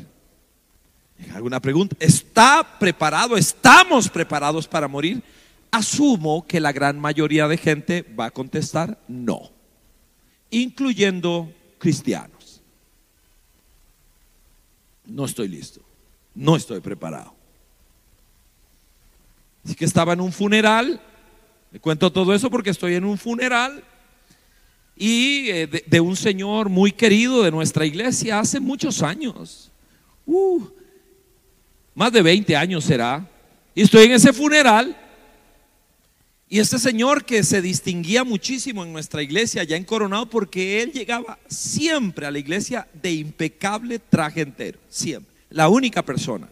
[1.34, 1.96] ¿Alguna pregunta?
[2.00, 3.36] ¿Está preparado?
[3.36, 5.22] ¿Estamos preparados para morir?
[5.70, 9.53] Asumo que la gran mayoría de gente va a contestar no
[10.62, 12.62] incluyendo cristianos.
[15.04, 15.80] No estoy listo,
[16.34, 17.34] no estoy preparado.
[19.64, 21.00] Así que estaba en un funeral,
[21.72, 23.82] le cuento todo eso porque estoy en un funeral
[24.96, 29.72] y eh, de, un señor muy querido de nuestra iglesia hace muchos años,
[30.26, 30.62] uh,
[31.94, 33.28] más de 20 años será,
[33.74, 34.96] y estoy en ese funeral
[36.54, 40.92] y este señor que se distinguía muchísimo en nuestra iglesia, ya en Coronado, porque él
[40.92, 46.48] llegaba siempre a la iglesia de impecable traje entero, siempre, la única persona.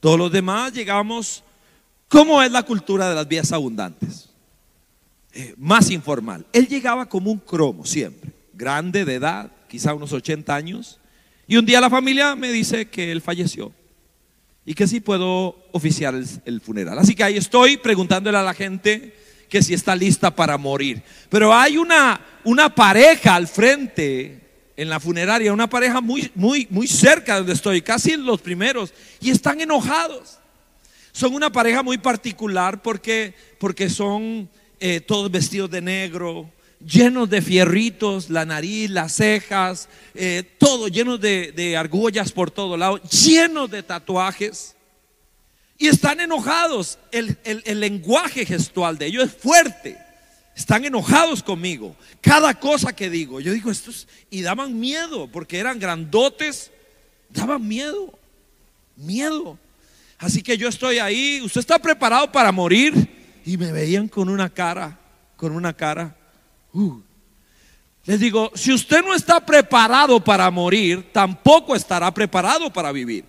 [0.00, 1.44] Todos los demás llegamos,
[2.08, 4.30] ¿cómo es la cultura de las vías abundantes?
[5.34, 6.46] Eh, más informal.
[6.50, 10.98] Él llegaba como un cromo siempre, grande de edad, quizá unos 80 años,
[11.46, 13.74] y un día la familia me dice que él falleció
[14.68, 16.14] y que sí puedo oficiar
[16.44, 16.98] el, funeral.
[16.98, 19.14] Así que ahí estoy preguntándole a la gente
[19.48, 21.02] que si está lista para morir.
[21.30, 24.38] Pero hay una, una pareja al frente
[24.76, 28.92] en la funeraria, una pareja muy, muy, muy cerca de donde estoy, casi los primeros,
[29.22, 30.38] y están enojados.
[31.12, 34.50] Son una pareja muy particular porque, porque son
[34.80, 36.50] eh, todos vestidos de negro,
[36.84, 42.76] llenos de fierritos, la nariz, las cejas, eh, todo lleno de, de argollas por todo
[42.76, 44.74] lado, llenos de tatuajes.
[45.76, 46.98] Y están enojados.
[47.12, 49.96] El, el lenguaje gestual de ellos es fuerte.
[50.56, 51.94] Están enojados conmigo.
[52.20, 56.72] Cada cosa que digo, yo digo estos y daban miedo porque eran grandotes,
[57.30, 58.18] daban miedo,
[58.96, 59.56] miedo.
[60.18, 64.50] Así que yo estoy ahí, usted está preparado para morir y me veían con una
[64.50, 64.98] cara,
[65.36, 66.16] con una cara.
[66.72, 67.00] Uh.
[68.04, 73.24] Les digo, si usted no está preparado para morir, tampoco estará preparado para vivir.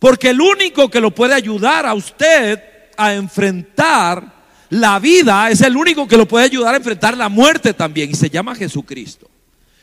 [0.00, 2.60] Porque el único que lo puede ayudar a usted
[2.96, 4.34] a enfrentar
[4.68, 8.14] la vida es el único que lo puede ayudar a enfrentar la muerte también y
[8.14, 9.30] se llama Jesucristo.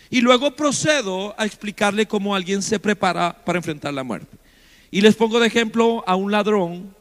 [0.09, 4.37] Y luego procedo a explicarle cómo alguien se prepara para enfrentar la muerte.
[4.91, 6.93] Y les pongo de ejemplo a un ladrón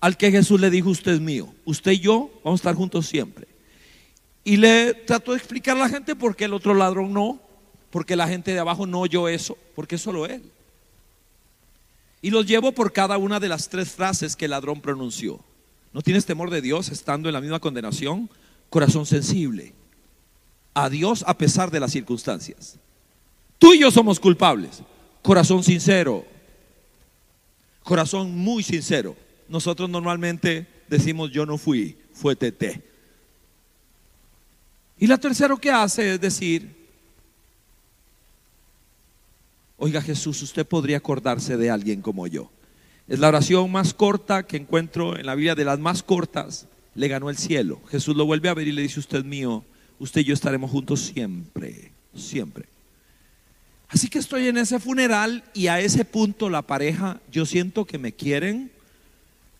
[0.00, 3.06] al que Jesús le dijo, usted es mío, usted y yo vamos a estar juntos
[3.06, 3.51] siempre.
[4.44, 7.40] Y le trato de explicar a la gente por qué el otro ladrón no,
[7.90, 10.42] porque la gente de abajo no oyó eso, porque solo él.
[12.20, 15.40] Y los llevo por cada una de las tres frases que el ladrón pronunció.
[15.92, 18.30] ¿No tienes temor de Dios estando en la misma condenación?
[18.70, 19.74] Corazón sensible.
[20.74, 22.78] A Dios a pesar de las circunstancias.
[23.58, 24.82] Tú y yo somos culpables.
[25.20, 26.24] Corazón sincero.
[27.82, 29.14] Corazón muy sincero.
[29.48, 32.91] Nosotros normalmente decimos yo no fui, fue TT.
[35.02, 36.76] Y la tercera que hace es decir,
[39.76, 42.52] oiga Jesús, usted podría acordarse de alguien como yo.
[43.08, 46.68] Es la oración más corta que encuentro en la Biblia, de las más cortas.
[46.94, 47.80] Le ganó el cielo.
[47.90, 49.64] Jesús lo vuelve a ver y le dice, usted mío,
[49.98, 52.66] usted y yo estaremos juntos siempre, siempre.
[53.88, 57.98] Así que estoy en ese funeral y a ese punto la pareja, yo siento que
[57.98, 58.70] me quieren,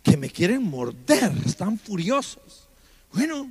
[0.04, 2.68] que me quieren morder, están furiosos.
[3.12, 3.50] Bueno,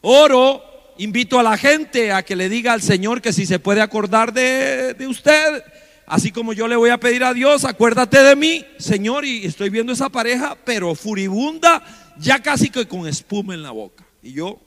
[0.00, 3.80] oro, invito a la gente a que le diga al Señor que si se puede
[3.80, 5.62] acordar de, de usted,
[6.10, 9.70] Así como yo le voy a pedir a Dios, acuérdate de mí, Señor, y estoy
[9.70, 11.84] viendo esa pareja, pero furibunda,
[12.18, 14.04] ya casi que con espuma en la boca.
[14.20, 14.58] Y yo,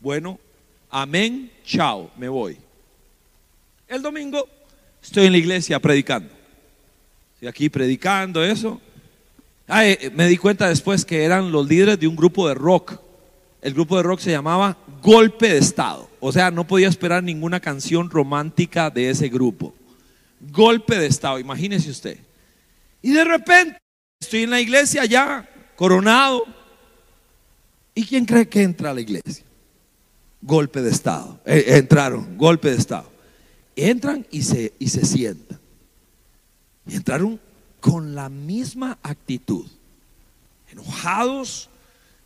[0.00, 0.38] bueno,
[0.88, 2.56] amén, chao, me voy.
[3.86, 4.48] El domingo
[5.02, 6.32] estoy en la iglesia predicando.
[7.34, 8.80] Estoy aquí predicando eso.
[10.14, 12.98] Me di cuenta después que eran los líderes de un grupo de rock.
[13.64, 16.08] El grupo de rock se llamaba Golpe de Estado.
[16.20, 19.74] O sea, no podía esperar ninguna canción romántica de ese grupo
[20.52, 22.18] golpe de estado, imagínese usted.
[23.02, 23.78] Y de repente
[24.20, 26.44] estoy en la iglesia ya, coronado.
[27.94, 29.44] ¿Y quién cree que entra a la iglesia?
[30.42, 31.40] Golpe de estado.
[31.44, 33.10] Eh, entraron, golpe de estado.
[33.76, 35.58] Entran y se, y se sientan.
[36.86, 37.40] Entraron
[37.80, 39.66] con la misma actitud.
[40.70, 41.70] Enojados.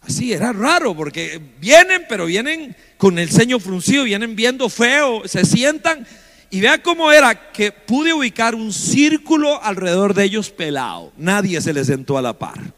[0.09, 5.45] Así, era raro porque vienen, pero vienen con el ceño fruncido, vienen viendo feo, se
[5.45, 6.07] sientan
[6.49, 11.13] y vea cómo era que pude ubicar un círculo alrededor de ellos pelado.
[11.19, 12.73] Nadie se les sentó a la par.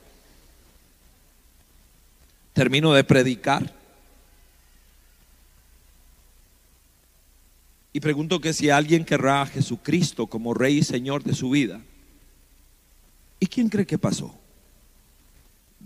[2.53, 3.73] Termino de predicar.
[7.93, 11.81] Y pregunto que si alguien querrá a Jesucristo como Rey y Señor de su vida.
[13.39, 14.40] ¿Y quién cree que pasó?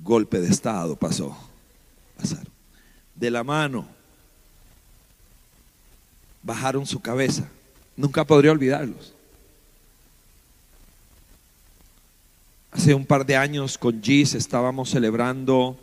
[0.04, 1.34] Golpe de Estado pasó.
[3.14, 3.86] De la mano.
[6.42, 7.48] Bajaron su cabeza.
[7.96, 9.14] Nunca podría olvidarlos.
[12.70, 15.78] Hace un par de años con Gis estábamos celebrando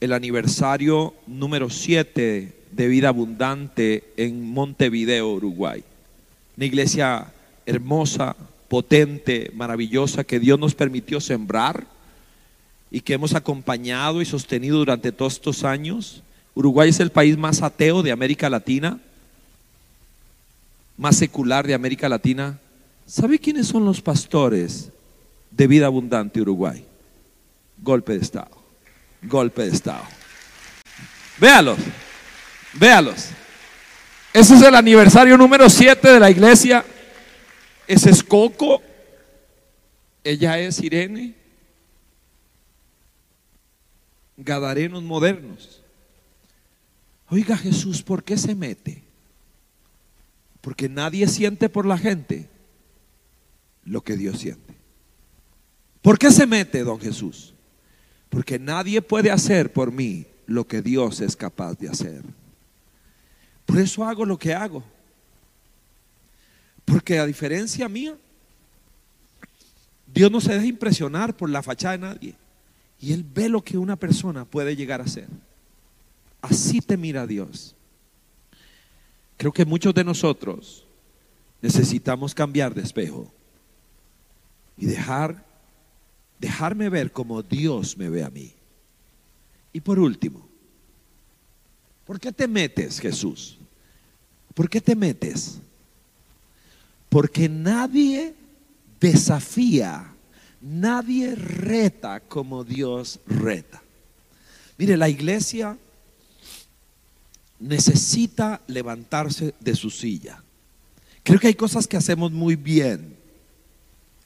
[0.00, 5.82] el aniversario número 7 de Vida Abundante en Montevideo, Uruguay.
[6.58, 7.32] Una iglesia
[7.64, 8.36] hermosa,
[8.68, 11.86] potente, maravillosa que Dios nos permitió sembrar
[12.90, 16.22] y que hemos acompañado y sostenido durante todos estos años.
[16.54, 18.98] Uruguay es el país más ateo de América Latina
[21.00, 22.58] más secular de América Latina,
[23.06, 24.90] ¿sabe quiénes son los pastores
[25.50, 26.84] de vida abundante Uruguay?
[27.78, 28.50] Golpe de Estado,
[29.22, 30.04] golpe de Estado.
[31.38, 31.78] Véalos,
[32.74, 33.28] véalos.
[34.34, 36.84] Ese es el aniversario número 7 de la iglesia.
[37.88, 38.82] Ese es Coco.
[40.22, 41.32] Ella es Irene.
[44.44, 45.82] Gadarenos modernos.
[47.28, 49.02] Oiga Jesús, ¿por qué se mete?
[50.60, 52.48] Porque nadie siente por la gente
[53.84, 54.74] lo que Dios siente.
[56.02, 57.54] ¿Por qué se mete, don Jesús?
[58.28, 62.22] Porque nadie puede hacer por mí lo que Dios es capaz de hacer.
[63.66, 64.82] Por eso hago lo que hago.
[66.84, 68.16] Porque a diferencia mía,
[70.12, 72.39] Dios no se deja impresionar por la fachada de nadie.
[73.00, 75.28] Y Él ve lo que una persona puede llegar a ser.
[76.42, 77.74] Así te mira Dios.
[79.36, 80.86] Creo que muchos de nosotros
[81.62, 83.32] necesitamos cambiar de espejo
[84.76, 85.50] y dejar
[86.40, 88.52] dejarme ver como Dios me ve a mí.
[89.72, 90.48] Y por último,
[92.06, 93.58] ¿por qué te metes, Jesús?
[94.54, 95.60] ¿Por qué te metes?
[97.08, 98.34] Porque nadie
[98.98, 100.12] desafía,
[100.60, 103.82] nadie reta como Dios reta.
[104.78, 105.76] Mire, la iglesia
[107.58, 110.42] necesita levantarse de su silla.
[111.22, 113.16] Creo que hay cosas que hacemos muy bien.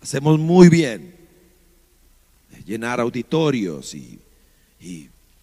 [0.00, 1.14] Hacemos muy bien.
[2.64, 4.20] Llenar auditorios y,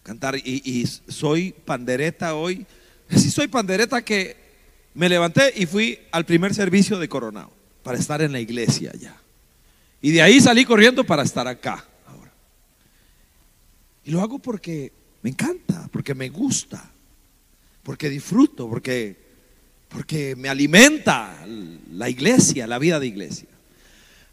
[0.02, 0.36] cantar.
[0.36, 2.66] Y, soy pandereta hoy.
[3.14, 4.36] Sí, soy pandereta que
[4.94, 7.50] me levanté y fui al primer servicio de Coronado
[7.82, 9.21] para estar en la iglesia ya.
[10.02, 12.32] Y de ahí salí corriendo para estar acá ahora.
[14.04, 14.92] Y lo hago porque
[15.22, 16.90] me encanta, porque me gusta,
[17.84, 19.16] porque disfruto, porque,
[19.88, 21.46] porque me alimenta
[21.92, 23.48] la iglesia, la vida de iglesia.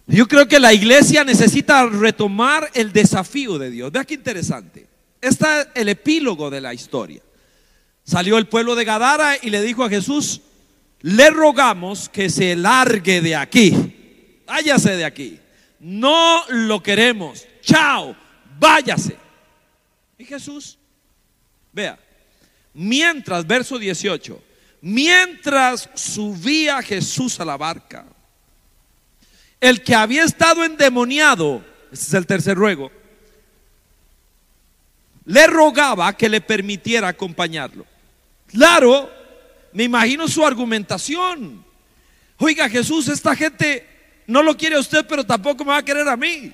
[0.08, 3.92] Yo creo que la iglesia necesita retomar el desafío de Dios.
[3.92, 4.88] Vea qué interesante.
[5.22, 7.22] Este es el epílogo de la historia.
[8.04, 10.42] Salió el pueblo de Gadara y le dijo a Jesús,
[11.02, 14.42] le rogamos que se largue de aquí.
[14.48, 15.40] Váyase de aquí.
[15.80, 17.46] No lo queremos.
[17.62, 18.16] Chao,
[18.60, 19.18] váyase.
[20.18, 20.78] Y Jesús,
[21.72, 21.98] vea,
[22.74, 24.42] mientras, verso 18,
[24.82, 28.06] mientras subía Jesús a la barca,
[29.62, 32.92] el que había estado endemoniado, ese es el tercer ruego,
[35.26, 37.86] le rogaba que le permitiera acompañarlo.
[38.48, 39.10] Claro,
[39.74, 41.64] me imagino su argumentación.
[42.38, 43.86] Oiga Jesús, esta gente
[44.30, 46.54] no lo quiere a usted, pero tampoco me va a querer a mí.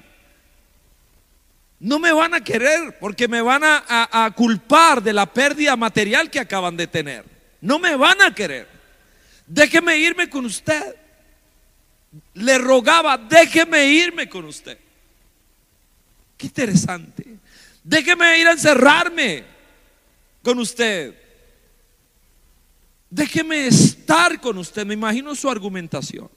[1.78, 6.39] No me van a querer porque me van a, culpar de la pérdida material que
[6.39, 7.26] acaban de tener.
[7.59, 8.69] No me van a querer.
[9.45, 10.95] Déjeme irme con usted.
[12.34, 14.78] Le rogaba, déjeme irme con usted.
[16.38, 17.26] Qué interesante.
[17.84, 19.43] Déjeme ir a encerrarme
[20.41, 21.13] con usted.
[23.09, 24.86] Déjeme estar con usted.
[24.86, 26.30] Me imagino su argumentación.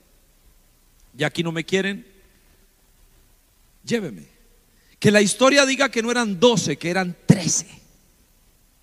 [1.16, 2.06] Y aquí no me quieren.
[3.84, 4.26] Lléveme.
[4.98, 7.66] Que la historia diga que no eran 12, que eran 13.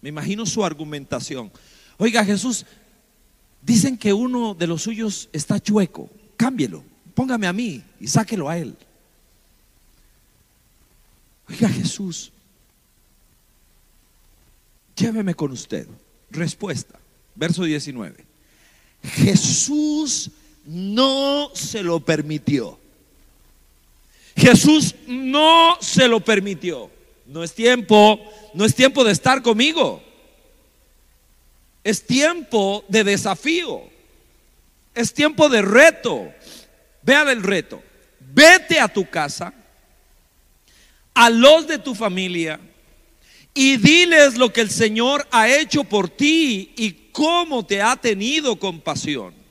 [0.02, 1.52] Me imagino su argumentación.
[1.98, 2.66] Oiga, Jesús,
[3.62, 6.10] dicen que uno de los suyos está chueco.
[6.38, 6.84] Cámbielo.
[7.14, 8.76] Póngame a mí y sáquelo a él.
[11.50, 12.32] Oiga, Jesús,
[14.96, 15.88] lléveme con usted.
[16.30, 17.00] Respuesta.
[17.36, 18.26] Verso 19.
[19.04, 20.32] Jesús
[20.66, 22.80] no se lo permitió.
[24.36, 26.92] Jesús no se lo permitió.
[27.26, 28.20] No es tiempo,
[28.54, 30.04] no es tiempo de estar conmigo.
[31.84, 33.82] Es tiempo de desafío.
[34.94, 36.34] Es tiempo de reto.
[37.02, 37.82] Vean el reto.
[38.20, 39.54] Vete a tu casa,
[41.14, 42.60] a los de tu familia,
[43.54, 48.58] y diles lo que el Señor ha hecho por ti y cómo te ha tenido
[48.58, 49.45] compasión.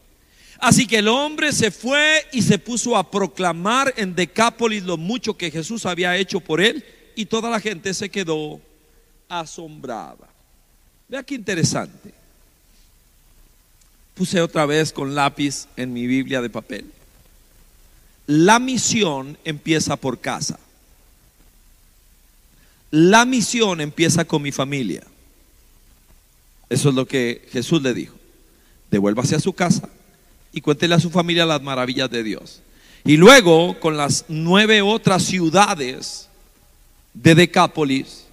[0.65, 5.37] Así que el hombre se fue y se puso a proclamar en Decápolis lo mucho
[5.37, 6.83] que Jesús había hecho por él
[7.15, 8.63] y toda la gente se quedó
[9.29, 10.27] asombrada.
[11.07, 12.15] Vea qué interesante.
[14.15, 16.91] Puse otra vez con lápiz en mi Biblia de papel.
[18.27, 20.59] La misión empieza por casa.
[22.91, 25.03] La misión empieza con mi familia.
[26.71, 28.15] Eso es lo que Jesús le dijo.
[28.91, 29.91] Devuélvase a su casa
[30.55, 32.63] y cuéntele a su familia las maravillas de Dios.
[33.05, 36.29] Y luego, con las nueve otras ciudades
[37.13, 38.25] de Decápolis,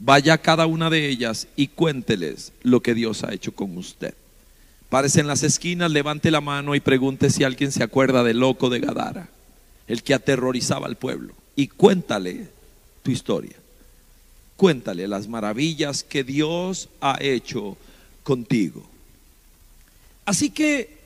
[0.00, 4.14] vaya a cada una de ellas y cuénteles lo que Dios ha hecho con usted.
[4.90, 8.68] Párese en las esquinas, levante la mano y pregunte si alguien se acuerda del loco
[8.68, 9.28] de Gadara,
[9.86, 11.32] el que aterrorizaba al pueblo.
[11.54, 12.48] Y cuéntale
[13.02, 13.56] tu historia.
[14.56, 17.76] Cuéntale las maravillas que Dios ha hecho
[18.24, 18.84] contigo.
[20.28, 20.98] Así que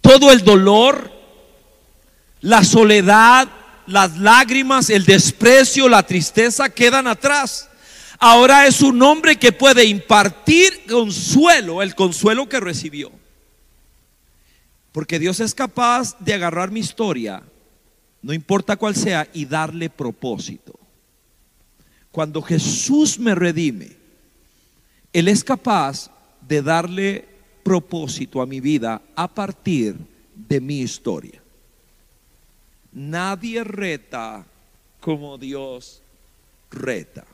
[0.00, 1.12] todo el dolor,
[2.40, 3.48] la soledad,
[3.86, 7.68] las lágrimas, el desprecio, la tristeza quedan atrás.
[8.18, 13.10] Ahora es un hombre que puede impartir consuelo, el consuelo que recibió.
[14.92, 17.42] Porque Dios es capaz de agarrar mi historia
[18.26, 20.76] no importa cuál sea, y darle propósito.
[22.10, 23.92] Cuando Jesús me redime,
[25.12, 26.10] Él es capaz
[26.40, 27.35] de darle
[27.66, 29.96] propósito a mi vida a partir
[30.36, 31.42] de mi historia.
[32.92, 34.46] Nadie reta
[35.00, 36.00] como Dios
[36.70, 37.24] reta.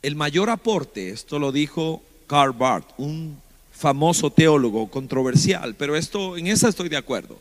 [0.00, 3.36] El mayor aporte, esto lo dijo Karl Barth, un
[3.70, 7.38] famoso teólogo controversial, pero esto en eso estoy de acuerdo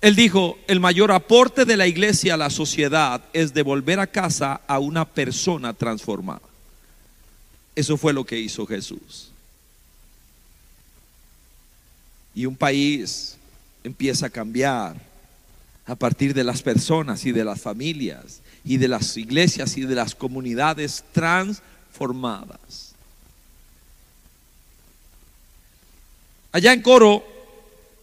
[0.00, 4.62] Él dijo, el mayor aporte de la iglesia a la sociedad es devolver a casa
[4.66, 6.42] a una persona transformada.
[7.76, 9.30] Eso fue lo que hizo Jesús.
[12.34, 13.36] Y un país
[13.84, 14.96] empieza a cambiar
[15.86, 19.94] a partir de las personas y de las familias y de las iglesias y de
[19.94, 22.94] las comunidades transformadas.
[26.52, 27.24] Allá en Coro,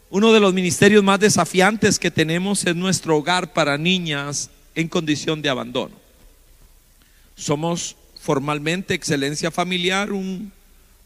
[0.10, 5.42] uno de los ministerios más desafiantes que tenemos es nuestro hogar para niñas en condición
[5.42, 5.96] de abandono.
[7.36, 10.52] Somos formalmente Excelencia Familiar, un,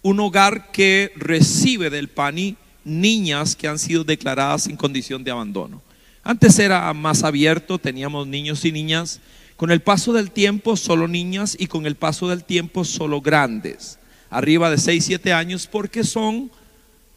[0.01, 5.81] un hogar que recibe del PANI niñas que han sido declaradas en condición de abandono.
[6.23, 9.19] Antes era más abierto, teníamos niños y niñas.
[9.57, 13.99] Con el paso del tiempo, solo niñas y con el paso del tiempo, solo grandes,
[14.29, 16.51] arriba de 6, 7 años, porque son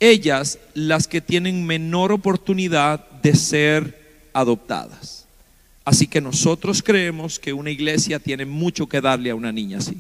[0.01, 5.27] ellas las que tienen menor oportunidad de ser adoptadas.
[5.85, 9.97] Así que nosotros creemos que una iglesia tiene mucho que darle a una niña así.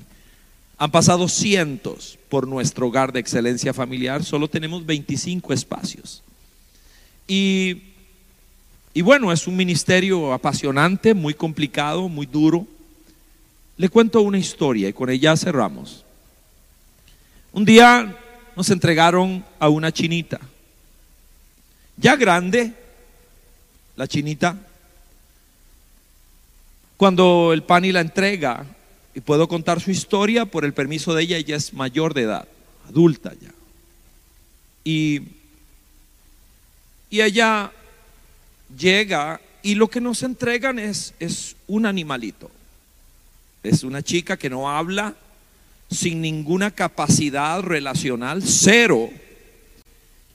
[0.78, 6.22] Han pasado cientos por nuestro hogar de excelencia familiar, solo tenemos 25 espacios.
[7.26, 7.82] Y,
[8.94, 12.66] y bueno, es un ministerio apasionante, muy complicado, muy duro.
[13.76, 16.04] Le cuento una historia y con ella cerramos.
[17.52, 18.16] Un día
[18.54, 20.40] nos entregaron a una chinita,
[21.96, 22.72] ya grande,
[23.96, 24.56] la chinita,
[26.96, 28.64] cuando el pani la entrega,
[29.18, 32.46] y puedo contar su historia por el permiso de ella, ella es mayor de edad,
[32.88, 33.50] adulta ya.
[34.84, 35.22] Y,
[37.10, 37.72] y ella
[38.78, 42.48] llega y lo que nos entregan es, es un animalito.
[43.64, 45.16] Es una chica que no habla,
[45.90, 49.10] sin ninguna capacidad relacional, cero.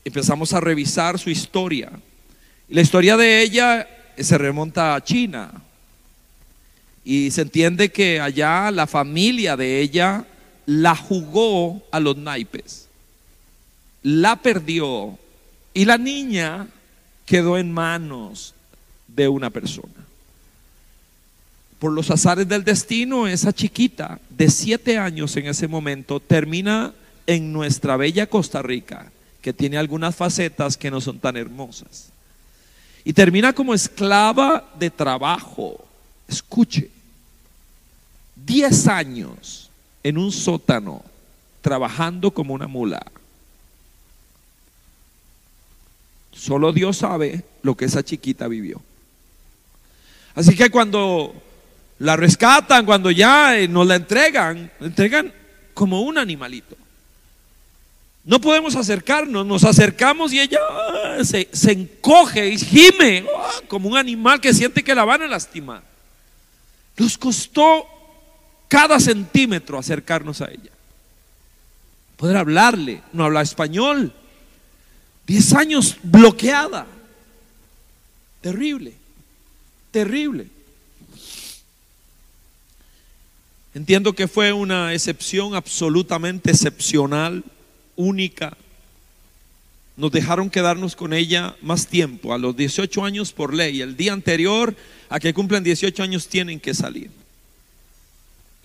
[0.04, 1.90] Empezamos a revisar su historia.
[2.68, 5.54] La historia de ella se remonta a China,
[7.06, 10.26] y se entiende que allá la familia de ella
[10.66, 12.88] la jugó a los naipes,
[14.02, 15.18] la perdió
[15.74, 16.68] y la niña
[17.26, 18.54] quedó en manos
[19.08, 19.94] de una persona.
[21.80, 26.94] Por los azares del destino, esa chiquita de siete años en ese momento termina
[27.28, 32.10] en nuestra bella Costa Rica, que tiene algunas facetas que no son tan hermosas.
[33.04, 35.83] Y termina como esclava de trabajo.
[36.34, 36.90] Escuche,
[38.36, 39.70] 10 años
[40.04, 41.04] en un sótano
[41.62, 43.06] trabajando como una mula.
[46.32, 48.82] Solo Dios sabe lo que esa chiquita vivió.
[50.36, 51.34] Así que cuando
[52.00, 55.32] la rescatan, cuando ya eh, nos la entregan, la entregan
[55.74, 56.76] como un animalito.
[58.26, 63.98] No podemos acercarnos, nos acercamos y ella ah, se, encoge y gime ah, como un
[63.98, 65.93] animal que siente que la van a lastimar.
[66.98, 67.86] Nos costó
[68.68, 70.72] cada centímetro acercarnos a ella.
[72.18, 74.14] Poder hablarle, no habla español.
[75.26, 76.88] Diez años bloqueada.
[78.42, 78.94] Terrible,
[79.92, 80.48] terrible.
[83.74, 87.44] Entiendo que fue una excepción absolutamente excepcional,
[87.96, 88.56] única.
[89.96, 93.82] Nos dejaron quedarnos con ella más tiempo, a los 18 años por ley.
[93.82, 94.76] El día anterior
[95.10, 97.12] a que cumplan 18 años tienen que salir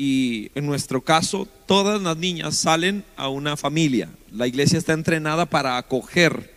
[0.00, 4.08] y en nuestro caso todas las niñas salen a una familia.
[4.32, 6.54] La iglesia está entrenada para acoger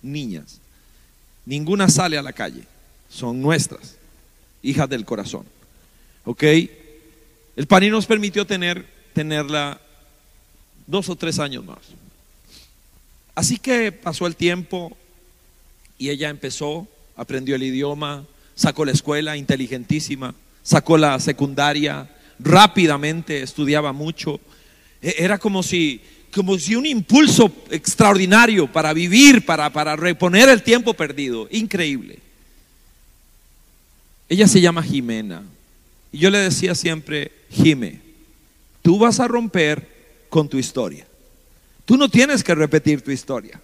[0.00, 0.58] niñas.
[1.44, 2.62] Ninguna sale a la calle,
[3.10, 3.96] son nuestras,
[4.62, 5.44] hijas del corazón.
[6.24, 6.42] ¿Ok?
[7.56, 9.78] El PANI nos permitió tener, tenerla
[10.86, 11.78] dos o tres años más.
[13.34, 14.96] Así que pasó el tiempo
[15.98, 23.92] y ella empezó, aprendió el idioma, sacó la escuela, inteligentísima, sacó la secundaria, rápidamente, estudiaba
[23.92, 24.40] mucho.
[25.00, 26.00] E, era como si,
[26.34, 31.48] como si un impulso extraordinario para vivir, para, para reponer el tiempo perdido.
[31.50, 32.18] Increíble.
[34.28, 35.42] Ella se llama Jimena.
[36.10, 38.00] Y yo le decía siempre, Jime,
[38.82, 39.88] tú vas a romper
[40.28, 41.06] con tu historia.
[41.84, 43.60] Tú no tienes que repetir tu historia.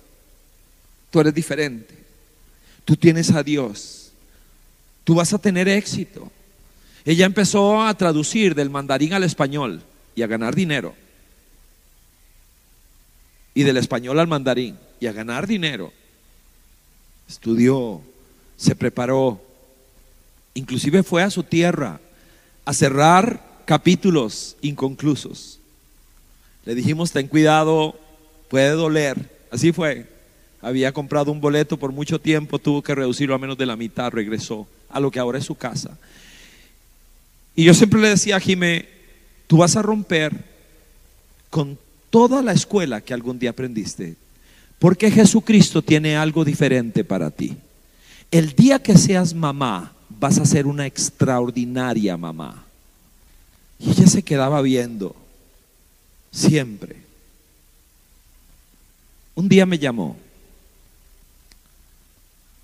[1.11, 1.95] Tú eres diferente.
[2.85, 4.11] Tú tienes a Dios.
[5.05, 6.31] Tú vas a tener éxito.
[7.05, 9.83] Ella empezó a traducir del mandarín al español
[10.15, 10.95] y a ganar dinero.
[13.55, 15.93] Y del español al mandarín y a ganar dinero.
[17.29, 18.03] Estudió,
[18.57, 19.41] se preparó,
[20.55, 22.01] inclusive fue a su tierra
[22.65, 25.61] a cerrar capítulos inconclusos.
[26.65, 27.99] Le dijimos, ten cuidado,
[28.49, 29.31] puede doler.
[29.51, 30.07] Así fue.
[30.61, 34.11] había comprado un boleto por mucho tiempo, tuvo que reducirlo a menos de la mitad,
[34.11, 35.97] regresó a lo que ahora es su casa.
[37.55, 38.89] Y yo siempre le decía a Jimé,
[39.47, 40.33] tú vas a romper
[41.51, 41.79] con
[42.11, 44.17] toda la escuela que algún día aprendiste,
[44.79, 47.57] porque Jesucristo tiene algo diferente para ti.
[48.31, 52.65] El día que seas mamá, vas a ser una extraordinaria mamá.
[53.79, 55.15] Y ella se quedaba viendo,
[56.31, 57.08] siempre.
[59.39, 60.17] Un día me llamó.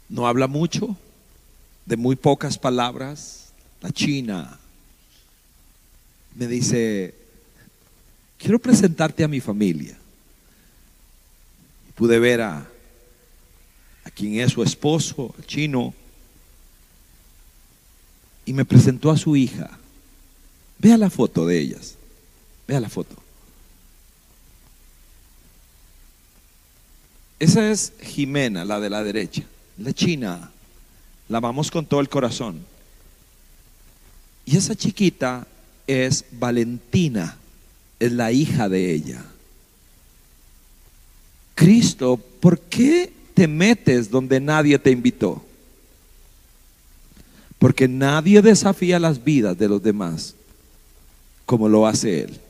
[0.09, 0.97] No habla mucho,
[1.87, 4.59] de muy pocas palabras, la china.
[6.35, 7.15] Me dice,
[8.39, 9.97] quiero presentarte a mi familia.
[11.95, 12.67] Pude ver a,
[14.03, 15.95] a quien es su esposo, el chino,
[18.47, 19.79] y me presentó a su hija.
[20.81, 21.95] Vea la foto de ellas.
[22.67, 23.24] Vea la foto.
[27.45, 29.43] Esa es Jimena, la de la derecha.
[29.77, 30.51] La china.
[31.29, 32.65] La amamos con todo el corazón.
[34.47, 35.47] Y esa chiquita
[35.87, 37.37] es Valentina,
[38.01, 39.23] es la hija de ella.
[41.55, 45.45] Cristo, ¿por qué te metes donde nadie te invitó?
[47.59, 50.35] Porque nadie desafía las vidas de los demás
[51.45, 52.41] como lo hace Él.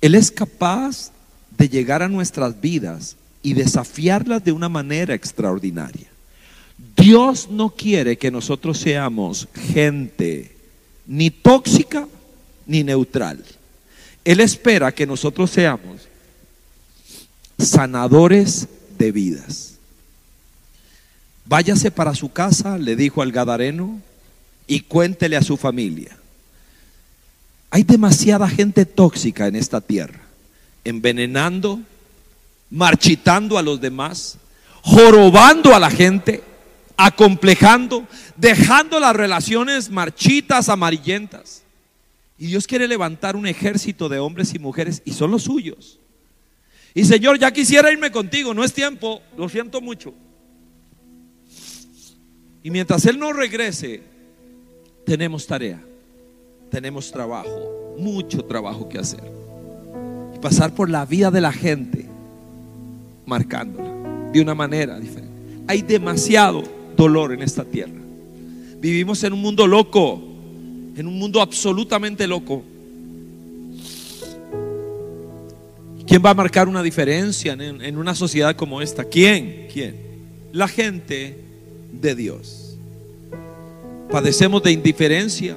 [0.00, 1.12] Él es capaz
[1.58, 3.16] de llegar a nuestras vidas
[3.46, 6.08] y desafiarlas de una manera extraordinaria.
[6.96, 10.56] Dios no quiere que nosotros seamos gente
[11.06, 12.08] ni tóxica
[12.66, 13.44] ni neutral.
[14.24, 16.08] Él espera que nosotros seamos
[17.56, 18.66] sanadores
[18.98, 19.74] de vidas.
[21.44, 24.00] Váyase para su casa, le dijo al Gadareno,
[24.66, 26.16] y cuéntele a su familia.
[27.70, 30.18] Hay demasiada gente tóxica en esta tierra,
[30.82, 31.78] envenenando,
[32.70, 34.38] marchitando a los demás,
[34.82, 36.42] jorobando a la gente,
[36.96, 38.06] acomplejando,
[38.36, 41.62] dejando las relaciones marchitas, amarillentas.
[42.38, 45.98] Y Dios quiere levantar un ejército de hombres y mujeres y son los suyos.
[46.94, 50.14] Y Señor, ya quisiera irme contigo, no es tiempo, lo siento mucho.
[52.62, 54.02] Y mientras Él no regrese,
[55.04, 55.80] tenemos tarea,
[56.70, 59.22] tenemos trabajo, mucho trabajo que hacer.
[60.34, 62.05] Y pasar por la vida de la gente,
[63.26, 65.32] marcándola de una manera diferente.
[65.66, 66.62] Hay demasiado
[66.96, 67.92] dolor en esta tierra.
[68.80, 70.22] Vivimos en un mundo loco,
[70.96, 72.62] en un mundo absolutamente loco.
[76.06, 79.04] ¿Quién va a marcar una diferencia en, una sociedad como esta?
[79.04, 79.66] ¿Quién?
[79.72, 79.96] ¿Quién?
[80.52, 81.36] La gente
[81.92, 82.76] de Dios.
[84.10, 85.56] Padecemos de indiferencia.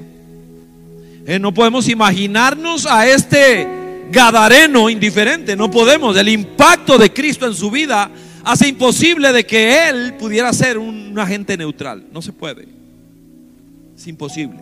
[1.28, 3.79] Eh, no podemos imaginarnos a este
[4.12, 5.56] Gadareno indiferente.
[5.56, 6.16] No podemos.
[6.18, 8.10] El impacto de Cristo en su vida
[8.44, 12.06] hace imposible de que él pudiera ser un agente neutral.
[12.12, 12.68] No se puede.
[13.96, 14.60] Es imposible.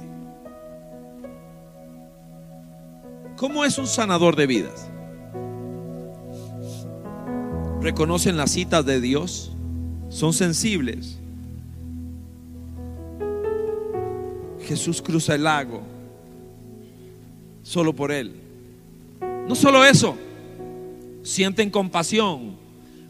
[3.35, 4.89] ¿Cómo es un sanador de vidas?
[7.81, 9.51] Reconocen las citas de Dios,
[10.09, 11.19] son sensibles,
[14.67, 15.81] Jesús cruza el lago
[17.63, 18.46] solo por él.
[19.47, 20.17] No solo eso,
[21.23, 22.57] sienten compasión,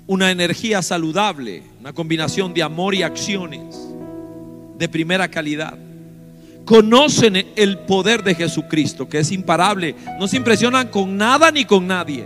[0.06, 3.76] una energía saludable, una combinación de amor y acciones
[4.78, 5.78] de primera calidad.
[6.64, 9.96] Conocen el poder de Jesucristo, que es imparable.
[10.20, 12.26] No se impresionan con nada ni con nadie.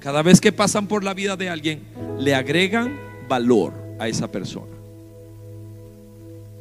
[0.00, 1.82] Cada vez que pasan por la vida de alguien,
[2.18, 4.72] le agregan valor a esa persona.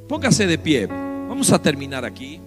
[0.07, 1.10] Póngase de pie.
[1.31, 2.41] Vamos a terminar aquí.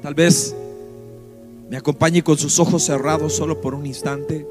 [0.00, 0.56] Tal vez
[1.68, 4.46] me acompañe con sus ojos cerrados solo por un instante.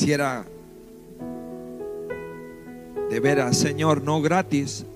[0.00, 0.46] Quisiera
[3.10, 4.86] de veras, Señor, no gratis,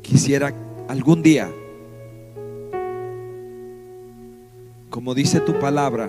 [0.00, 0.50] quisiera
[0.88, 1.50] algún día,
[4.88, 6.08] como dice tu palabra,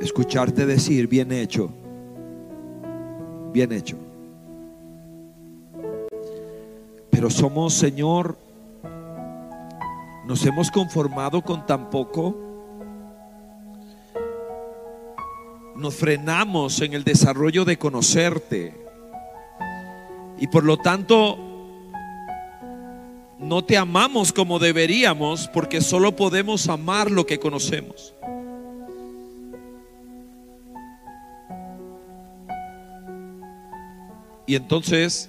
[0.00, 1.68] escucharte decir, bien hecho,
[3.52, 3.98] bien hecho.
[7.10, 8.34] Pero somos, Señor,
[10.26, 12.51] nos hemos conformado con tan poco
[15.82, 18.72] nos frenamos en el desarrollo de conocerte.
[20.38, 21.36] Y por lo tanto,
[23.40, 28.14] no te amamos como deberíamos porque solo podemos amar lo que conocemos.
[34.46, 35.28] Y entonces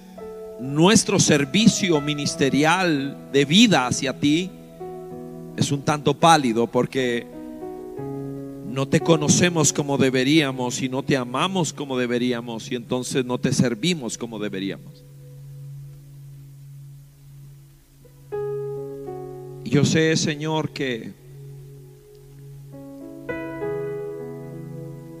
[0.60, 4.52] nuestro servicio ministerial de vida hacia ti
[5.56, 7.33] es un tanto pálido porque
[8.74, 13.52] no te conocemos como deberíamos y no te amamos como deberíamos y entonces no te
[13.52, 15.04] servimos como deberíamos.
[19.62, 21.12] Yo sé, Señor, que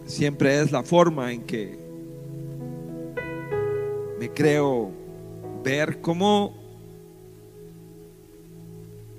[0.04, 1.78] siempre es la forma en que
[4.18, 4.90] me creo
[5.62, 6.56] ver cómo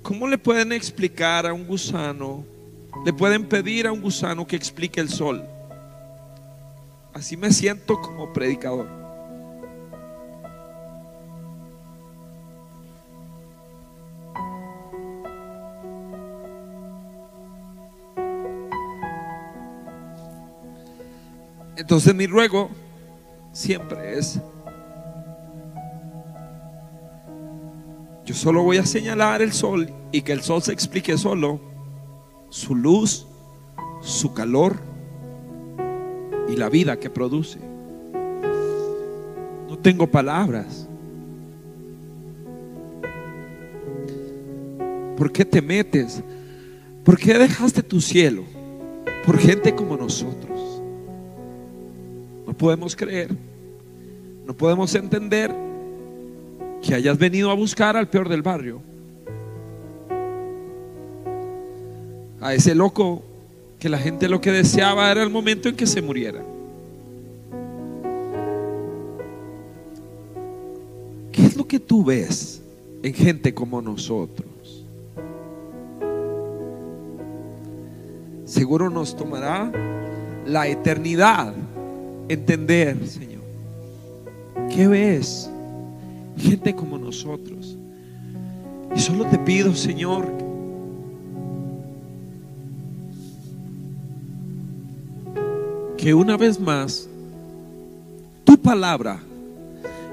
[0.02, 2.55] cómo le pueden explicar a un gusano
[3.04, 5.46] le pueden pedir a un gusano que explique el sol.
[7.14, 8.88] Así me siento como predicador.
[21.76, 22.68] Entonces mi ruego
[23.52, 24.40] siempre es,
[28.24, 31.75] yo solo voy a señalar el sol y que el sol se explique solo
[32.48, 33.26] su luz,
[34.00, 34.76] su calor
[36.48, 37.58] y la vida que produce.
[39.68, 40.88] No tengo palabras.
[45.16, 46.22] ¿Por qué te metes?
[47.04, 48.44] ¿Por qué dejaste tu cielo
[49.24, 50.82] por gente como nosotros?
[52.46, 53.34] No podemos creer,
[54.46, 55.54] no podemos entender
[56.82, 58.80] que hayas venido a buscar al peor del barrio
[62.46, 63.24] a ese loco
[63.80, 66.44] que la gente lo que deseaba era el momento en que se muriera.
[71.32, 72.62] ¿Qué es lo que tú ves
[73.02, 74.84] en gente como nosotros?
[78.44, 79.72] Seguro nos tomará
[80.46, 81.52] la eternidad
[82.28, 83.42] entender, Señor.
[84.72, 85.50] ¿Qué ves?
[86.38, 87.76] Gente como nosotros.
[88.94, 90.45] Y solo te pido, Señor,
[96.06, 97.08] que una vez más
[98.44, 99.18] tu palabra,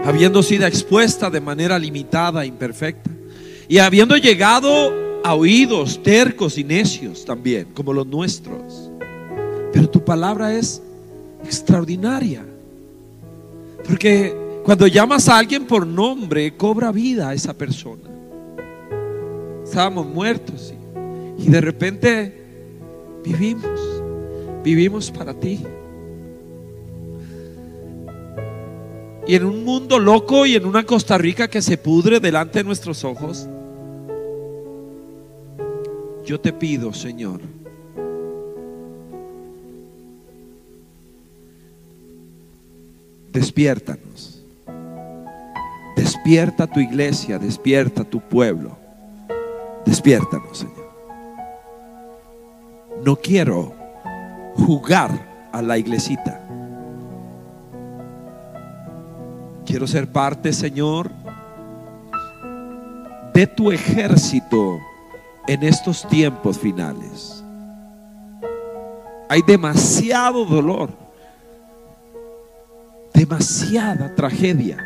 [0.03, 3.11] habiendo sido expuesta de manera limitada, imperfecta,
[3.67, 4.91] y habiendo llegado
[5.23, 8.89] a oídos tercos y necios también, como los nuestros,
[9.71, 10.81] pero tu palabra es
[11.45, 12.43] extraordinaria,
[13.87, 18.09] porque cuando llamas a alguien por nombre, cobra vida a esa persona.
[19.63, 20.73] Estábamos muertos
[21.37, 22.41] y de repente
[23.23, 23.79] vivimos,
[24.63, 25.63] vivimos para ti.
[29.25, 32.65] Y en un mundo loco y en una Costa Rica que se pudre delante de
[32.65, 33.47] nuestros ojos,
[36.25, 37.39] yo te pido, Señor,
[43.31, 44.41] despiértanos.
[45.95, 48.77] Despierta tu iglesia, despierta tu pueblo.
[49.85, 50.91] Despiértanos, Señor.
[53.03, 53.73] No quiero
[54.55, 56.41] jugar a la iglesita.
[59.73, 61.09] Quiero ser parte, Señor,
[63.33, 64.79] de tu ejército
[65.47, 67.43] en estos tiempos finales.
[69.29, 70.91] Hay demasiado dolor,
[73.15, 74.77] demasiada tragedia.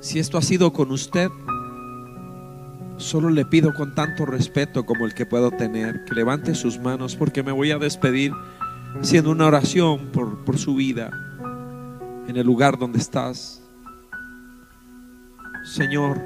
[0.00, 1.28] Si esto ha sido con usted,
[2.96, 7.16] solo le pido con tanto respeto como el que puedo tener que levante sus manos
[7.16, 8.32] porque me voy a despedir
[9.00, 11.10] haciendo una oración por, por su vida
[12.28, 13.62] en el lugar donde estás.
[15.64, 16.20] Señor,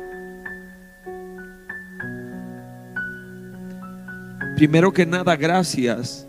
[4.57, 6.27] primero que nada, gracias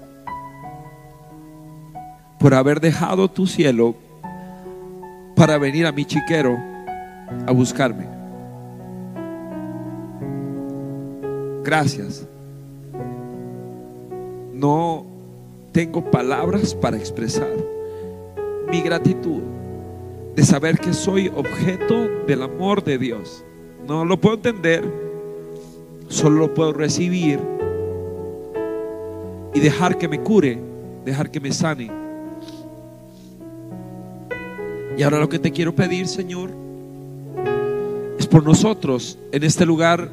[2.39, 3.95] por haber dejado tu cielo
[5.35, 6.57] para venir a mi chiquero
[7.45, 8.07] a buscarme.
[11.63, 12.27] Gracias.
[14.53, 15.06] No
[15.78, 17.53] tengo palabras para expresar
[18.67, 19.43] mi gratitud
[20.36, 23.45] de saber que soy objeto del amor de Dios.
[23.88, 24.84] No lo puedo entender,
[26.07, 27.39] solo lo puedo recibir
[29.53, 30.59] y dejar que me cure,
[31.05, 31.91] dejar que me sane.
[34.97, 36.49] Y ahora lo que te quiero pedir, Señor,
[38.17, 40.09] es por nosotros en este lugar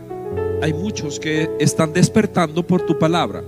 [0.61, 3.43] Hay muchos que están despertando por tu palabra.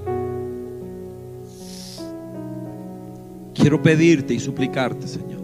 [3.57, 5.41] Quiero pedirte y suplicarte, Señor,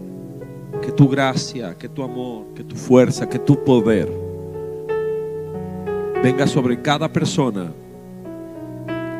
[0.81, 4.09] que tu gracia, que tu amor, que tu fuerza, que tu poder
[6.23, 7.73] venga sobre cada persona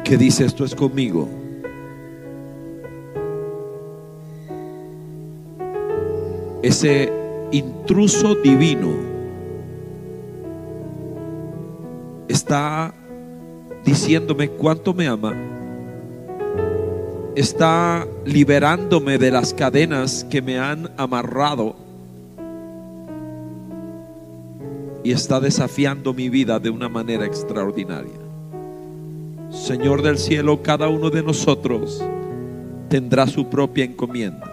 [0.05, 1.27] que dice esto es conmigo.
[6.61, 7.11] Ese
[7.51, 8.89] intruso divino
[12.29, 12.93] está
[13.83, 15.35] diciéndome cuánto me ama,
[17.35, 21.75] está liberándome de las cadenas que me han amarrado
[25.03, 28.13] y está desafiando mi vida de una manera extraordinaria.
[29.51, 32.03] Señor del cielo, cada uno de nosotros
[32.89, 34.49] tendrá su propia encomienda.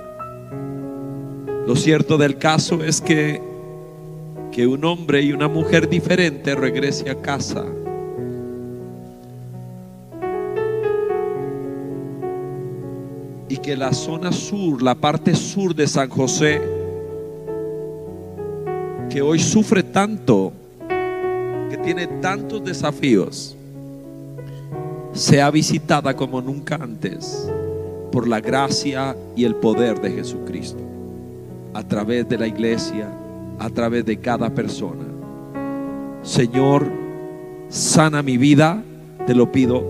[1.66, 3.50] Lo cierto del caso es que
[4.50, 7.64] que un hombre y una mujer diferente regrese a casa.
[13.51, 16.62] Y que la zona sur, la parte sur de San José,
[19.11, 20.53] que hoy sufre tanto,
[21.68, 23.57] que tiene tantos desafíos,
[25.12, 27.51] sea visitada como nunca antes
[28.12, 30.82] por la gracia y el poder de Jesucristo,
[31.74, 33.11] a través de la iglesia,
[33.59, 35.05] a través de cada persona.
[36.22, 36.86] Señor,
[37.68, 38.80] sana mi vida,
[39.26, 39.82] te lo pido.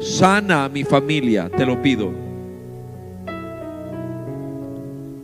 [0.00, 2.27] Sana a mi familia, te lo pido.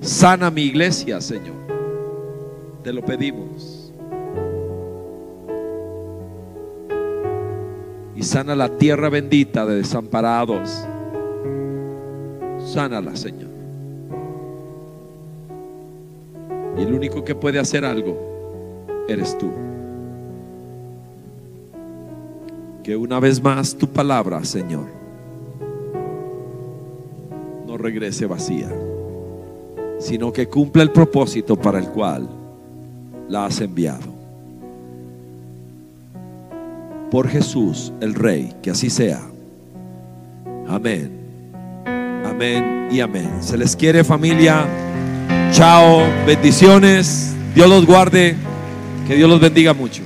[0.05, 1.55] Sana mi iglesia, Señor.
[2.83, 3.91] Te lo pedimos.
[8.15, 10.87] Y sana la tierra bendita de desamparados.
[12.67, 13.49] Sánala, Señor.
[16.77, 19.51] Y el único que puede hacer algo eres tú.
[22.83, 24.85] Que una vez más tu palabra, Señor,
[27.67, 28.69] no regrese vacía,
[30.05, 32.29] sino que cumpla el propósito para el cual
[33.27, 34.13] la has enviado.
[37.11, 39.23] Por Jesús, el Rey, que así sea.
[40.69, 41.11] Amén.
[41.87, 43.31] Amén y amén.
[43.41, 44.67] Se les quiere familia.
[45.53, 47.35] Chao, bendiciones.
[47.55, 48.37] Dios los guarde.
[49.09, 50.03] Que Dios los bendiga mucho.